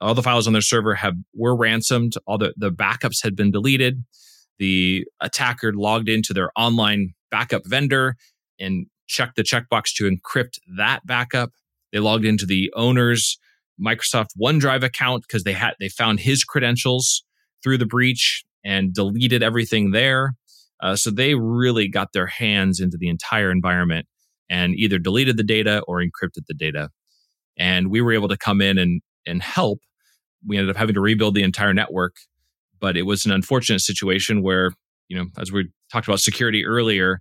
All 0.00 0.14
the 0.14 0.22
files 0.22 0.46
on 0.46 0.52
their 0.52 0.62
server 0.62 0.94
have 0.94 1.14
were 1.34 1.56
ransomed. 1.56 2.14
All 2.26 2.38
the, 2.38 2.52
the 2.56 2.70
backups 2.70 3.22
had 3.22 3.34
been 3.34 3.50
deleted. 3.50 4.04
The 4.58 5.06
attacker 5.20 5.72
logged 5.72 6.08
into 6.08 6.32
their 6.32 6.50
online 6.56 7.14
backup 7.30 7.62
vendor 7.66 8.16
and 8.58 8.86
checked 9.06 9.36
the 9.36 9.42
checkbox 9.42 9.94
to 9.96 10.10
encrypt 10.10 10.58
that 10.76 11.06
backup. 11.06 11.50
They 11.92 11.98
logged 11.98 12.24
into 12.24 12.46
the 12.46 12.72
owner's 12.74 13.38
Microsoft 13.80 14.28
OneDrive 14.40 14.82
account 14.82 15.24
because 15.26 15.44
they 15.44 15.52
had 15.52 15.74
they 15.80 15.88
found 15.88 16.20
his 16.20 16.44
credentials 16.44 17.22
through 17.62 17.78
the 17.78 17.86
breach 17.86 18.44
and 18.64 18.92
deleted 18.92 19.42
everything 19.42 19.92
there. 19.92 20.34
Uh, 20.82 20.96
so 20.96 21.10
they 21.10 21.34
really 21.34 21.88
got 21.88 22.12
their 22.12 22.26
hands 22.26 22.80
into 22.80 22.96
the 22.98 23.08
entire 23.08 23.50
environment 23.50 24.06
and 24.48 24.74
either 24.74 24.98
deleted 24.98 25.36
the 25.36 25.42
data 25.42 25.82
or 25.88 26.02
encrypted 26.02 26.46
the 26.48 26.54
data. 26.54 26.90
And 27.58 27.90
we 27.90 28.00
were 28.00 28.12
able 28.12 28.28
to 28.28 28.36
come 28.36 28.60
in 28.60 28.76
and 28.76 29.00
and 29.26 29.42
help. 29.42 29.80
We 30.46 30.56
ended 30.56 30.70
up 30.70 30.76
having 30.76 30.94
to 30.94 31.00
rebuild 31.00 31.34
the 31.34 31.42
entire 31.42 31.74
network, 31.74 32.16
but 32.80 32.96
it 32.96 33.02
was 33.02 33.24
an 33.26 33.32
unfortunate 33.32 33.80
situation 33.80 34.42
where 34.42 34.72
you 35.08 35.16
know, 35.16 35.26
as 35.38 35.52
we 35.52 35.68
talked 35.92 36.08
about 36.08 36.20
security 36.20 36.64
earlier, 36.64 37.20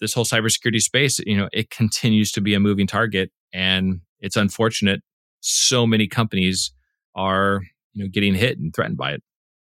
this 0.00 0.12
whole 0.12 0.24
cybersecurity 0.24 0.80
space, 0.80 1.18
you 1.20 1.36
know, 1.36 1.48
it 1.52 1.70
continues 1.70 2.30
to 2.32 2.40
be 2.40 2.54
a 2.54 2.60
moving 2.60 2.86
target, 2.86 3.30
and 3.52 4.00
it's 4.20 4.36
unfortunate. 4.36 5.00
So 5.40 5.86
many 5.86 6.08
companies 6.08 6.72
are 7.14 7.62
you 7.92 8.04
know 8.04 8.10
getting 8.10 8.34
hit 8.34 8.58
and 8.58 8.74
threatened 8.74 8.96
by 8.96 9.12
it. 9.12 9.22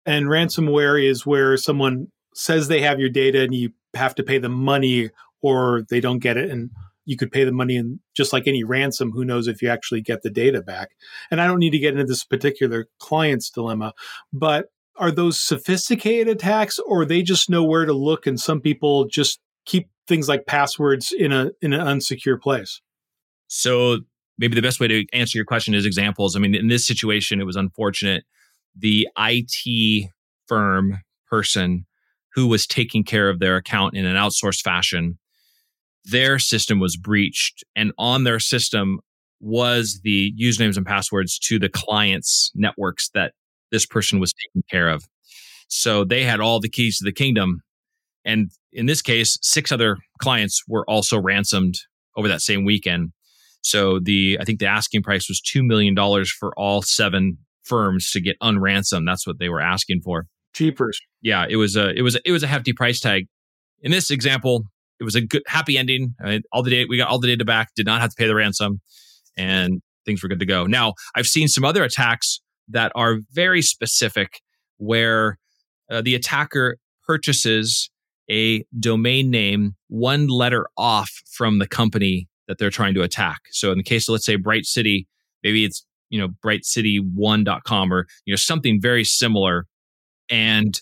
And 0.05 0.27
ransomware 0.27 1.03
is 1.03 1.25
where 1.25 1.57
someone 1.57 2.07
says 2.33 2.67
they 2.67 2.81
have 2.81 2.99
your 2.99 3.09
data 3.09 3.41
and 3.41 3.53
you 3.53 3.71
have 3.93 4.15
to 4.15 4.23
pay 4.23 4.37
them 4.37 4.53
money 4.53 5.09
or 5.41 5.83
they 5.89 5.99
don't 5.99 6.19
get 6.19 6.37
it 6.37 6.49
and 6.49 6.69
you 7.09 7.17
could 7.17 7.31
pay 7.31 7.43
the 7.43 7.51
money 7.51 7.75
and 7.75 7.99
just 8.15 8.31
like 8.31 8.47
any 8.47 8.63
ransom 8.63 9.11
who 9.11 9.25
knows 9.25 9.47
if 9.47 9.63
you 9.63 9.67
actually 9.69 9.99
get 9.99 10.21
the 10.21 10.29
data 10.29 10.61
back. 10.61 10.91
And 11.31 11.41
i 11.41 11.47
don't 11.47 11.59
need 11.59 11.71
to 11.71 11.79
get 11.79 11.93
into 11.93 12.05
this 12.05 12.23
particular 12.23 12.87
client's 12.99 13.49
dilemma 13.49 13.93
but 14.31 14.67
are 14.95 15.11
those 15.11 15.39
sophisticated 15.39 16.27
attacks 16.27 16.77
or 16.77 17.05
they 17.05 17.21
just 17.21 17.49
know 17.49 17.63
where 17.63 17.85
to 17.85 17.93
look 17.93 18.27
and 18.27 18.39
some 18.39 18.59
people 18.59 19.05
just 19.05 19.39
keep 19.65 19.89
things 20.07 20.27
like 20.27 20.45
passwords 20.45 21.11
in 21.11 21.31
a 21.31 21.51
in 21.61 21.73
an 21.73 21.79
unsecure 21.79 22.39
place? 22.39 22.81
So 23.47 23.99
maybe 24.37 24.55
the 24.55 24.61
best 24.61 24.79
way 24.79 24.87
to 24.87 25.05
answer 25.13 25.37
your 25.37 25.45
question 25.45 25.73
is 25.73 25.85
examples. 25.85 26.35
I 26.35 26.39
mean 26.39 26.53
in 26.53 26.67
this 26.67 26.85
situation 26.85 27.39
it 27.39 27.45
was 27.45 27.55
unfortunate. 27.55 28.23
The 28.77 29.07
it 29.17 30.09
firm 30.47 31.01
person 31.27 31.85
who 32.33 32.47
was 32.47 32.67
taking 32.67 33.03
care 33.03 33.29
of 33.29 33.39
their 33.39 33.55
account 33.55 33.95
in 33.95 34.05
an 34.05 34.15
outsourced 34.15 34.61
fashion 34.61 35.17
their 36.05 36.39
system 36.39 36.79
was 36.79 36.97
breached 36.97 37.63
and 37.75 37.91
on 37.97 38.23
their 38.23 38.39
system 38.39 38.99
was 39.39 40.01
the 40.03 40.33
usernames 40.39 40.77
and 40.77 40.85
passwords 40.85 41.39
to 41.39 41.59
the 41.59 41.69
clients 41.69 42.51
networks 42.55 43.09
that 43.13 43.33
this 43.71 43.85
person 43.85 44.19
was 44.19 44.33
taking 44.33 44.63
care 44.69 44.89
of. 44.89 45.05
So 45.67 46.03
they 46.03 46.23
had 46.23 46.39
all 46.39 46.59
the 46.59 46.69
keys 46.69 46.97
to 46.97 47.05
the 47.05 47.11
kingdom. 47.11 47.61
And 48.25 48.51
in 48.73 48.85
this 48.85 49.01
case, 49.01 49.37
six 49.41 49.71
other 49.71 49.97
clients 50.19 50.63
were 50.67 50.83
also 50.89 51.19
ransomed 51.19 51.75
over 52.17 52.27
that 52.27 52.41
same 52.41 52.65
weekend. 52.65 53.11
So 53.61 53.99
the 53.99 54.37
I 54.39 54.45
think 54.45 54.59
the 54.59 54.67
asking 54.67 55.03
price 55.03 55.29
was 55.29 55.41
two 55.41 55.63
million 55.63 55.93
dollars 55.93 56.31
for 56.31 56.53
all 56.57 56.81
seven 56.81 57.37
firms 57.63 58.11
to 58.11 58.21
get 58.21 58.37
unransomed. 58.41 59.05
That's 59.05 59.27
what 59.27 59.39
they 59.39 59.49
were 59.49 59.61
asking 59.61 60.01
for. 60.01 60.25
Cheapers. 60.53 60.99
Yeah, 61.21 61.45
it 61.47 61.57
was 61.57 61.75
a 61.75 61.89
it 61.89 62.01
was 62.01 62.15
a, 62.15 62.19
it 62.25 62.31
was 62.31 62.43
a 62.43 62.47
hefty 62.47 62.73
price 62.73 62.99
tag. 62.99 63.27
In 63.81 63.91
this 63.91 64.11
example, 64.11 64.63
it 64.99 65.03
was 65.03 65.15
a 65.15 65.21
good 65.21 65.43
happy 65.47 65.77
ending. 65.77 66.15
I 66.23 66.29
mean, 66.29 66.41
all 66.51 66.63
the 66.63 66.71
data 66.71 66.87
we 66.89 66.97
got 66.97 67.09
all 67.09 67.19
the 67.19 67.27
data 67.27 67.45
back. 67.45 67.69
Did 67.75 67.85
not 67.85 68.01
have 68.01 68.11
to 68.11 68.15
pay 68.15 68.27
the 68.27 68.35
ransom, 68.35 68.81
and 69.37 69.81
things 70.05 70.21
were 70.21 70.29
good 70.29 70.39
to 70.39 70.45
go. 70.45 70.65
Now 70.65 70.93
I've 71.15 71.27
seen 71.27 71.47
some 71.47 71.65
other 71.65 71.83
attacks 71.83 72.39
that 72.67 72.91
are 72.95 73.17
very 73.31 73.61
specific 73.61 74.41
where 74.77 75.37
uh, 75.89 76.01
the 76.01 76.15
attacker 76.15 76.77
purchases 77.05 77.89
a 78.29 78.63
domain 78.79 79.31
name 79.31 79.75
one 79.87 80.27
letter 80.27 80.67
off 80.77 81.09
from 81.31 81.59
the 81.59 81.67
company 81.67 82.27
that 82.47 82.57
they're 82.59 82.69
trying 82.69 82.93
to 82.93 83.01
attack. 83.01 83.39
So 83.51 83.71
in 83.71 83.77
the 83.77 83.83
case 83.83 84.07
of 84.07 84.13
let's 84.13 84.25
say 84.25 84.35
Bright 84.35 84.65
City, 84.65 85.07
maybe 85.43 85.65
it's 85.65 85.85
you 86.09 86.19
know 86.19 86.29
brightcity1.com 86.43 87.93
or 87.93 88.07
you 88.25 88.33
know 88.33 88.37
something 88.37 88.79
very 88.81 89.03
similar 89.03 89.65
and 90.29 90.79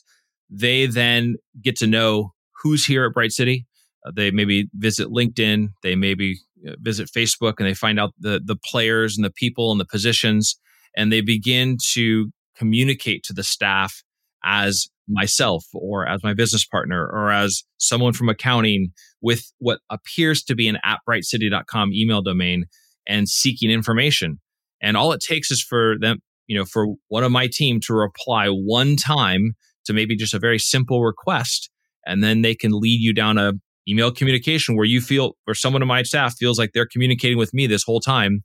they 0.49 0.85
then 0.85 1.35
get 1.61 1.75
to 1.77 1.87
know 1.87 2.33
who's 2.63 2.85
here 2.85 3.05
at 3.05 3.13
Bright 3.13 3.31
City. 3.31 3.66
Uh, 4.07 4.11
they 4.15 4.31
maybe 4.31 4.69
visit 4.73 5.09
LinkedIn, 5.09 5.69
they 5.83 5.95
maybe 5.95 6.37
uh, 6.67 6.73
visit 6.79 7.09
Facebook 7.15 7.55
and 7.59 7.67
they 7.67 7.73
find 7.73 7.99
out 7.99 8.13
the 8.19 8.41
the 8.43 8.57
players 8.65 9.17
and 9.17 9.25
the 9.25 9.31
people 9.31 9.71
and 9.71 9.79
the 9.79 9.85
positions 9.85 10.55
and 10.95 11.11
they 11.11 11.21
begin 11.21 11.77
to 11.93 12.31
communicate 12.57 13.23
to 13.23 13.33
the 13.33 13.43
staff 13.43 14.03
as 14.43 14.87
myself 15.07 15.63
or 15.73 16.07
as 16.07 16.21
my 16.23 16.33
business 16.33 16.65
partner 16.65 17.07
or 17.07 17.31
as 17.31 17.63
someone 17.77 18.13
from 18.13 18.27
accounting 18.27 18.91
with 19.21 19.51
what 19.59 19.79
appears 19.89 20.43
to 20.43 20.55
be 20.55 20.67
an 20.67 20.77
at 20.83 20.99
brightcity.com 21.07 21.93
email 21.93 22.21
domain 22.21 22.65
and 23.07 23.29
seeking 23.29 23.69
information. 23.69 24.39
And 24.81 24.97
all 24.97 25.13
it 25.13 25.21
takes 25.21 25.49
is 25.49 25.61
for 25.61 25.95
them, 25.99 26.19
you 26.47 26.57
know, 26.57 26.65
for 26.65 26.87
one 27.07 27.23
of 27.23 27.31
my 27.31 27.47
team 27.51 27.79
to 27.85 27.93
reply 27.93 28.47
one 28.47 28.95
time 28.95 29.53
to 29.85 29.93
maybe 29.93 30.15
just 30.15 30.33
a 30.33 30.39
very 30.39 30.59
simple 30.59 31.03
request. 31.03 31.69
And 32.05 32.23
then 32.23 32.41
they 32.41 32.55
can 32.55 32.71
lead 32.73 32.99
you 33.01 33.13
down 33.13 33.37
a 33.37 33.53
email 33.87 34.11
communication 34.11 34.75
where 34.75 34.85
you 34.85 35.01
feel, 35.01 35.33
or 35.47 35.53
someone 35.53 35.81
on 35.81 35.87
my 35.87 36.03
staff 36.03 36.35
feels 36.37 36.59
like 36.59 36.71
they're 36.73 36.87
communicating 36.87 37.37
with 37.37 37.53
me 37.53 37.67
this 37.67 37.83
whole 37.83 37.99
time 37.99 38.43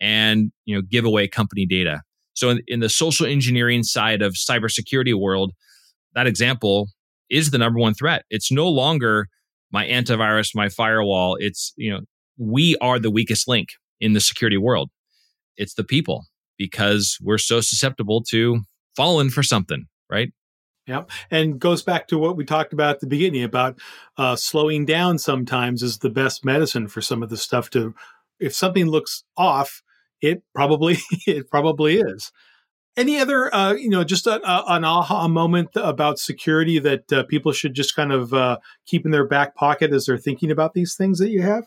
and 0.00 0.52
you 0.64 0.74
know 0.74 0.82
give 0.82 1.04
away 1.04 1.28
company 1.28 1.66
data. 1.66 2.02
So 2.34 2.50
in, 2.50 2.62
in 2.66 2.80
the 2.80 2.88
social 2.88 3.26
engineering 3.26 3.82
side 3.82 4.22
of 4.22 4.34
cybersecurity 4.34 5.14
world, 5.14 5.52
that 6.14 6.26
example 6.26 6.88
is 7.30 7.50
the 7.50 7.58
number 7.58 7.78
one 7.78 7.94
threat. 7.94 8.24
It's 8.30 8.50
no 8.50 8.68
longer 8.68 9.28
my 9.72 9.86
antivirus, 9.86 10.50
my 10.54 10.68
firewall. 10.68 11.36
It's 11.38 11.72
you 11.76 11.90
know 11.90 12.00
we 12.38 12.76
are 12.80 12.98
the 12.98 13.10
weakest 13.10 13.48
link 13.48 13.68
in 14.00 14.12
the 14.12 14.20
security 14.20 14.58
world. 14.58 14.90
It's 15.56 15.74
the 15.74 15.84
people 15.84 16.24
because 16.58 17.16
we're 17.22 17.38
so 17.38 17.60
susceptible 17.60 18.22
to 18.30 18.60
falling 18.96 19.30
for 19.30 19.42
something, 19.42 19.86
right? 20.10 20.32
Yeah, 20.86 21.04
and 21.30 21.58
goes 21.58 21.82
back 21.82 22.08
to 22.08 22.18
what 22.18 22.36
we 22.36 22.44
talked 22.44 22.74
about 22.74 22.96
at 22.96 23.00
the 23.00 23.06
beginning 23.06 23.42
about 23.42 23.78
uh, 24.18 24.36
slowing 24.36 24.84
down. 24.84 25.18
Sometimes 25.18 25.82
is 25.82 25.98
the 25.98 26.10
best 26.10 26.44
medicine 26.44 26.88
for 26.88 27.00
some 27.00 27.22
of 27.22 27.30
the 27.30 27.38
stuff 27.38 27.70
to. 27.70 27.94
If 28.38 28.54
something 28.54 28.86
looks 28.86 29.24
off, 29.36 29.82
it 30.20 30.42
probably 30.54 30.98
it 31.26 31.50
probably 31.50 31.98
is. 31.98 32.32
Any 32.96 33.18
other, 33.18 33.52
uh, 33.52 33.72
you 33.72 33.88
know, 33.88 34.04
just 34.04 34.26
a, 34.26 34.40
a, 34.48 34.64
an 34.74 34.84
aha 34.84 35.26
moment 35.26 35.70
about 35.74 36.18
security 36.18 36.78
that 36.78 37.12
uh, 37.12 37.24
people 37.24 37.50
should 37.52 37.74
just 37.74 37.96
kind 37.96 38.12
of 38.12 38.32
uh, 38.32 38.58
keep 38.86 39.04
in 39.04 39.10
their 39.10 39.26
back 39.26 39.56
pocket 39.56 39.92
as 39.92 40.06
they're 40.06 40.18
thinking 40.18 40.50
about 40.50 40.74
these 40.74 40.94
things 40.94 41.18
that 41.18 41.30
you 41.30 41.42
have? 41.42 41.64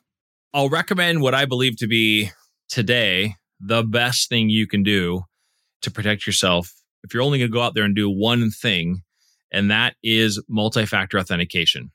I'll 0.53 0.69
recommend 0.69 1.21
what 1.21 1.34
I 1.34 1.45
believe 1.45 1.75
to 1.77 1.88
be 1.88 2.32
today 2.69 3.36
the 3.60 3.84
best 3.84 4.30
thing 4.30 4.49
you 4.49 4.67
can 4.67 4.84
do 4.84 5.23
to 5.82 5.91
protect 5.91 6.25
yourself. 6.25 6.73
If 7.03 7.13
you're 7.13 7.23
only 7.23 7.39
going 7.39 7.51
to 7.51 7.53
go 7.53 7.62
out 7.62 7.73
there 7.73 7.84
and 7.84 7.95
do 7.95 8.10
one 8.10 8.49
thing, 8.49 9.03
and 9.52 9.72
that 9.72 9.96
is 10.04 10.42
multi 10.48 10.86
factor 10.86 11.20
authentication. 11.20 11.92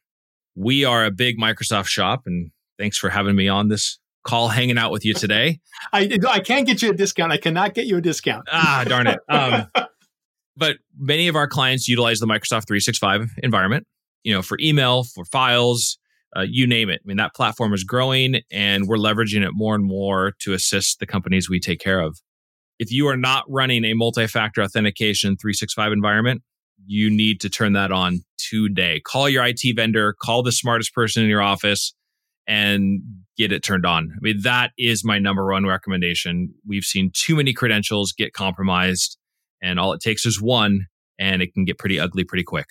We 0.54 0.84
are 0.84 1.04
a 1.04 1.10
big 1.10 1.38
Microsoft 1.38 1.86
shop, 1.86 2.22
and 2.26 2.50
thanks 2.78 2.98
for 2.98 3.10
having 3.10 3.36
me 3.36 3.48
on 3.48 3.68
this 3.68 3.98
call 4.24 4.48
hanging 4.48 4.78
out 4.78 4.92
with 4.92 5.04
you 5.04 5.14
today. 5.14 5.60
I 5.92 6.08
I 6.28 6.40
can't 6.40 6.66
get 6.66 6.82
you 6.82 6.90
a 6.90 6.94
discount. 6.94 7.32
I 7.32 7.38
cannot 7.38 7.74
get 7.74 7.86
you 7.86 7.96
a 7.96 8.00
discount. 8.00 8.48
ah, 8.50 8.84
darn 8.86 9.06
it. 9.06 9.18
Um, 9.28 9.66
But 10.54 10.76
many 10.98 11.28
of 11.28 11.34
our 11.36 11.48
clients 11.48 11.88
utilize 11.88 12.20
the 12.20 12.26
Microsoft 12.26 12.66
365 12.68 13.30
environment, 13.42 13.86
you 14.22 14.34
know, 14.34 14.42
for 14.42 14.58
email, 14.60 15.04
for 15.04 15.24
files, 15.24 15.98
uh, 16.36 16.44
you 16.46 16.66
name 16.66 16.90
it. 16.90 17.00
I 17.02 17.06
mean, 17.06 17.16
that 17.16 17.34
platform 17.34 17.72
is 17.72 17.84
growing 17.84 18.42
and 18.50 18.86
we're 18.86 18.98
leveraging 18.98 19.42
it 19.44 19.52
more 19.54 19.74
and 19.74 19.84
more 19.84 20.32
to 20.40 20.52
assist 20.52 20.98
the 21.00 21.06
companies 21.06 21.48
we 21.48 21.58
take 21.58 21.80
care 21.80 22.00
of. 22.00 22.18
If 22.78 22.92
you 22.92 23.08
are 23.08 23.16
not 23.16 23.44
running 23.48 23.84
a 23.86 23.94
multi 23.94 24.26
factor 24.26 24.62
authentication 24.62 25.36
365 25.36 25.90
environment, 25.92 26.42
you 26.86 27.10
need 27.10 27.40
to 27.40 27.50
turn 27.50 27.72
that 27.74 27.92
on 27.92 28.24
today. 28.38 29.00
Call 29.00 29.28
your 29.28 29.44
IT 29.44 29.60
vendor, 29.76 30.14
call 30.20 30.42
the 30.42 30.52
smartest 30.52 30.94
person 30.94 31.22
in 31.22 31.28
your 31.28 31.42
office, 31.42 31.94
and 32.46 33.02
get 33.36 33.52
it 33.52 33.62
turned 33.62 33.86
on. 33.86 34.12
I 34.14 34.18
mean, 34.20 34.40
that 34.42 34.72
is 34.78 35.04
my 35.04 35.18
number 35.18 35.50
one 35.50 35.66
recommendation. 35.66 36.54
We've 36.66 36.84
seen 36.84 37.10
too 37.14 37.36
many 37.36 37.52
credentials 37.52 38.12
get 38.12 38.32
compromised, 38.32 39.16
and 39.62 39.78
all 39.78 39.92
it 39.92 40.00
takes 40.00 40.26
is 40.26 40.40
one, 40.40 40.86
and 41.18 41.42
it 41.42 41.54
can 41.54 41.64
get 41.64 41.78
pretty 41.78 41.98
ugly 41.98 42.24
pretty 42.24 42.44
quick. 42.44 42.66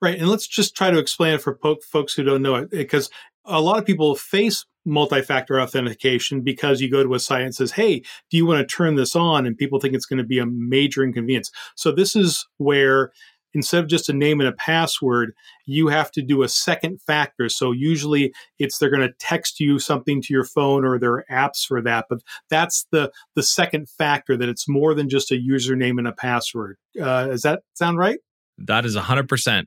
Right. 0.00 0.18
And 0.18 0.28
let's 0.28 0.48
just 0.48 0.74
try 0.74 0.90
to 0.90 0.98
explain 0.98 1.34
it 1.34 1.42
for 1.42 1.54
po- 1.54 1.78
folks 1.90 2.14
who 2.14 2.24
don't 2.24 2.42
know 2.42 2.56
it, 2.56 2.70
because 2.70 3.08
a 3.44 3.60
lot 3.60 3.78
of 3.78 3.86
people 3.86 4.14
face 4.16 4.64
multi 4.84 5.22
factor 5.22 5.60
authentication 5.60 6.40
because 6.40 6.80
you 6.80 6.90
go 6.90 7.02
to 7.02 7.14
a 7.14 7.20
site 7.20 7.42
and 7.42 7.54
says, 7.54 7.72
Hey, 7.72 8.00
do 8.30 8.36
you 8.36 8.46
want 8.46 8.66
to 8.66 8.76
turn 8.76 8.96
this 8.96 9.14
on? 9.14 9.46
And 9.46 9.56
people 9.56 9.78
think 9.78 9.94
it's 9.94 10.06
going 10.06 10.18
to 10.18 10.24
be 10.24 10.38
a 10.38 10.46
major 10.46 11.04
inconvenience. 11.04 11.50
So 11.76 11.92
this 11.92 12.16
is 12.16 12.46
where 12.58 13.12
instead 13.54 13.82
of 13.82 13.88
just 13.88 14.08
a 14.08 14.12
name 14.12 14.40
and 14.40 14.48
a 14.48 14.52
password, 14.52 15.34
you 15.66 15.88
have 15.88 16.10
to 16.12 16.22
do 16.22 16.42
a 16.42 16.48
second 16.48 17.00
factor. 17.02 17.48
So 17.48 17.72
usually 17.72 18.32
it's 18.58 18.78
they're 18.78 18.90
going 18.90 19.06
to 19.06 19.14
text 19.18 19.60
you 19.60 19.78
something 19.78 20.22
to 20.22 20.32
your 20.32 20.44
phone 20.44 20.84
or 20.84 20.98
there 20.98 21.12
are 21.12 21.24
apps 21.30 21.66
for 21.66 21.80
that. 21.82 22.06
But 22.08 22.22
that's 22.50 22.86
the 22.90 23.12
the 23.34 23.42
second 23.42 23.88
factor 23.88 24.36
that 24.36 24.48
it's 24.48 24.68
more 24.68 24.94
than 24.94 25.08
just 25.08 25.30
a 25.30 25.34
username 25.34 25.98
and 25.98 26.08
a 26.08 26.12
password. 26.12 26.76
Uh, 27.00 27.26
does 27.26 27.42
that 27.42 27.62
sound 27.74 27.98
right? 27.98 28.18
That 28.58 28.84
is 28.84 28.96
100%. 28.96 29.64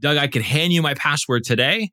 Doug, 0.00 0.16
I 0.16 0.26
could 0.26 0.42
hand 0.42 0.72
you 0.72 0.82
my 0.82 0.94
password 0.94 1.44
today 1.44 1.92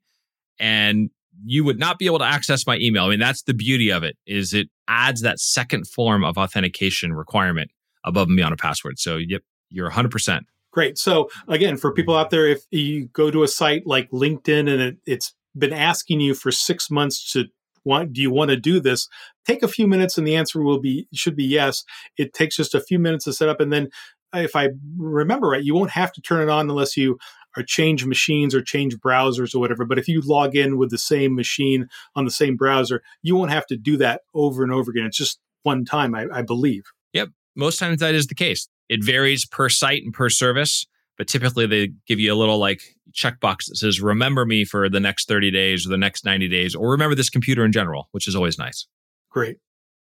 and 0.60 1.10
you 1.46 1.64
would 1.64 1.80
not 1.80 2.00
be 2.00 2.06
able 2.06 2.20
to 2.20 2.26
access 2.26 2.66
my 2.68 2.78
email. 2.78 3.06
I 3.06 3.10
mean, 3.10 3.20
that's 3.20 3.44
the 3.44 3.54
beauty 3.54 3.92
of 3.92 4.04
it 4.04 4.18
is 4.26 4.54
it 4.54 4.70
adds 4.88 5.22
that 5.22 5.40
second 5.40 5.88
form 5.88 6.24
of 6.24 6.38
authentication 6.38 7.14
requirement 7.14 7.72
above 8.04 8.28
and 8.28 8.36
beyond 8.36 8.54
a 8.54 8.58
password. 8.58 9.00
So, 9.00 9.18
yep, 9.18 9.42
you're 9.70 9.90
100%. 9.90 10.42
Great. 10.80 10.98
So 10.98 11.30
again, 11.50 11.76
for 11.76 11.92
people 11.92 12.16
out 12.16 12.30
there, 12.30 12.48
if 12.48 12.64
you 12.72 13.08
go 13.08 13.30
to 13.30 13.44
a 13.44 13.50
site 13.50 13.86
like 13.86 14.10
LinkedIn 14.12 14.72
and 14.72 14.82
it, 14.82 14.98
it's 15.06 15.34
been 15.58 15.74
asking 15.74 16.22
you 16.22 16.34
for 16.34 16.54
six 16.54 16.90
months 16.90 17.34
to 17.34 17.48
want, 17.84 18.14
do 18.14 18.22
you 18.22 18.32
want 18.32 18.52
to 18.52 18.56
do 18.56 18.80
this? 18.80 19.10
Take 19.46 19.62
a 19.62 19.68
few 19.68 19.90
minutes 19.90 20.18
and 20.18 20.26
the 20.26 20.38
answer 20.38 20.64
will 20.64 20.80
be, 20.80 21.06
should 21.14 21.36
be 21.36 21.44
yes. 21.44 21.84
It 22.18 22.34
takes 22.34 22.56
just 22.56 22.74
a 22.74 22.80
few 22.80 22.98
minutes 22.98 23.26
to 23.26 23.34
set 23.34 23.50
up. 23.50 23.60
And 23.60 23.74
then 23.74 23.90
if 24.34 24.56
I 24.56 24.70
remember 24.98 25.50
right, 25.50 25.62
you 25.62 25.76
won't 25.76 25.92
have 25.92 26.14
to 26.14 26.22
turn 26.22 26.48
it 26.48 26.50
on 26.50 26.70
unless 26.70 26.96
you 26.96 27.18
or 27.58 27.64
change 27.64 28.06
machines 28.06 28.56
or 28.56 28.62
change 28.62 28.96
browsers 28.96 29.54
or 29.54 29.60
whatever. 29.60 29.84
But 29.84 30.00
if 30.00 30.08
you 30.08 30.22
log 30.22 30.56
in 30.56 30.78
with 30.78 30.92
the 30.92 30.98
same 30.98 31.36
machine 31.36 31.90
on 32.16 32.24
the 32.24 32.32
same 32.32 32.56
browser, 32.56 33.04
you 33.22 33.36
won't 33.36 33.52
have 33.52 33.68
to 33.68 33.76
do 33.76 33.98
that 33.98 34.22
over 34.34 34.64
and 34.64 34.72
over 34.72 34.92
again. 34.92 35.08
It's 35.08 35.18
just 35.18 35.42
one 35.64 35.84
time, 35.84 36.16
I, 36.16 36.28
I 36.32 36.42
believe. 36.42 36.86
Yep. 37.12 37.32
Most 37.58 37.80
times 37.80 38.00
that 38.00 38.16
is 38.16 38.28
the 38.28 38.36
case. 38.36 38.70
It 38.90 39.04
varies 39.04 39.46
per 39.46 39.70
site 39.70 40.04
and 40.04 40.14
per 40.14 40.30
service, 40.30 40.86
but 41.18 41.28
typically 41.28 41.68
they 41.68 41.92
give 42.08 42.20
you 42.20 42.34
a 42.34 42.36
little 42.36 42.58
like 42.58 42.82
checkbox 43.14 43.68
that 43.68 43.78
says, 43.78 44.02
remember 44.02 44.46
me 44.46 44.66
for 44.66 44.90
the 44.90 45.00
next 45.00 45.28
30 45.28 45.52
days 45.52 45.86
or 45.86 45.90
the 45.90 45.98
next 45.98 46.26
90 46.26 46.48
days, 46.48 46.76
or 46.76 46.92
remember 46.92 47.16
this 47.16 47.30
computer 47.30 47.64
in 47.64 47.72
general, 47.72 48.10
which 48.12 48.28
is 48.28 48.36
always 48.36 48.58
nice. 48.58 48.88
Great. 49.30 49.58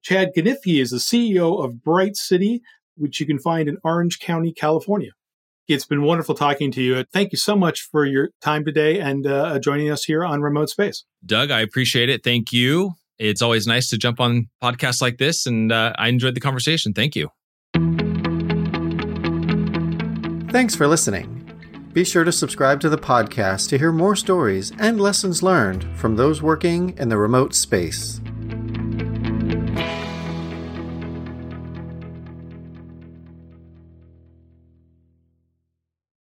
Chad 0.02 0.30
Ganiffi 0.36 0.80
is 0.80 0.90
the 0.90 0.96
CEO 0.96 1.62
of 1.62 1.82
Bright 1.82 2.16
City, 2.16 2.62
which 2.96 3.20
you 3.20 3.26
can 3.26 3.38
find 3.38 3.68
in 3.68 3.76
Orange 3.84 4.18
County, 4.18 4.52
California. 4.52 5.10
It's 5.68 5.86
been 5.86 6.02
wonderful 6.02 6.34
talking 6.34 6.72
to 6.72 6.82
you. 6.82 7.04
Thank 7.12 7.32
you 7.32 7.38
so 7.38 7.54
much 7.54 7.82
for 7.82 8.04
your 8.04 8.30
time 8.40 8.64
today 8.64 8.98
and 8.98 9.26
uh, 9.26 9.58
joining 9.60 9.90
us 9.90 10.04
here 10.04 10.24
on 10.24 10.40
Remote 10.40 10.70
Space. 10.70 11.04
Doug, 11.24 11.50
I 11.50 11.60
appreciate 11.60 12.08
it. 12.08 12.24
Thank 12.24 12.52
you. 12.52 12.94
It's 13.18 13.42
always 13.42 13.66
nice 13.66 13.90
to 13.90 13.98
jump 13.98 14.18
on 14.18 14.48
podcasts 14.62 15.02
like 15.02 15.18
this, 15.18 15.46
and 15.46 15.70
uh, 15.70 15.92
I 15.96 16.08
enjoyed 16.08 16.34
the 16.34 16.40
conversation. 16.40 16.94
Thank 16.94 17.14
you. 17.14 17.28
Thanks 20.50 20.74
for 20.74 20.88
listening. 20.88 21.36
Be 21.92 22.02
sure 22.02 22.24
to 22.24 22.32
subscribe 22.32 22.80
to 22.80 22.88
the 22.88 22.98
podcast 22.98 23.68
to 23.68 23.78
hear 23.78 23.92
more 23.92 24.16
stories 24.16 24.72
and 24.80 25.00
lessons 25.00 25.44
learned 25.44 25.84
from 25.96 26.16
those 26.16 26.42
working 26.42 26.92
in 26.98 27.08
the 27.08 27.16
remote 27.16 27.54
space. 27.54 28.20